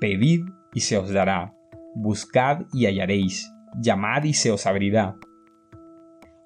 Pedid 0.00 0.44
y 0.72 0.80
se 0.80 0.96
os 0.96 1.10
dará, 1.10 1.54
buscad 1.94 2.62
y 2.72 2.86
hallaréis, 2.86 3.50
llamad 3.80 4.24
y 4.24 4.32
se 4.32 4.50
os 4.50 4.66
abrirá. 4.66 5.16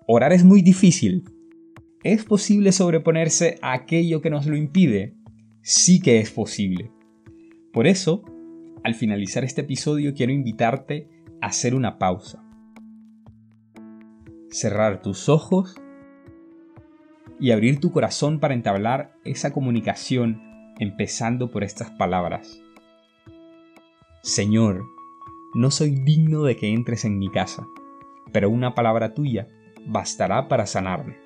Orar 0.09 0.33
es 0.33 0.45
muy 0.45 0.61
difícil. 0.61 1.25
¿Es 2.03 2.25
posible 2.25 2.73
sobreponerse 2.73 3.59
a 3.63 3.73
aquello 3.73 4.21
que 4.21 4.31
nos 4.31 4.47
lo 4.47 4.57
impide? 4.57 5.17
Sí 5.63 6.01
que 6.01 6.19
es 6.19 6.31
posible. 6.31 6.91
Por 7.73 7.87
eso, 7.87 8.25
al 8.83 8.95
finalizar 8.95 9.45
este 9.45 9.63
episodio 9.63 10.15
quiero 10.15 10.33
invitarte 10.33 11.09
a 11.41 11.47
hacer 11.47 11.75
una 11.75 11.99
pausa. 11.99 12.43
Cerrar 14.51 15.03
tus 15.03 15.29
ojos 15.29 15.77
y 17.41 17.51
abrir 17.51 17.81
tu 17.81 17.93
corazón 17.93 18.41
para 18.41 18.55
entablar 18.55 19.15
esa 19.25 19.53
comunicación 19.53 20.41
empezando 20.79 21.51
por 21.51 21.65
estas 21.65 21.91
palabras. 21.91 22.61
Señor, 24.23 24.85
no 25.55 25.71
soy 25.71 25.91
digno 25.91 26.43
de 26.43 26.57
que 26.57 26.69
entres 26.69 27.05
en 27.05 27.19
mi 27.19 27.31
casa, 27.31 27.67
pero 28.33 28.51
una 28.51 28.75
palabra 28.75 29.15
tuya 29.15 29.49
bastará 29.87 30.49
para 30.49 30.67
sanarme. 30.67 31.26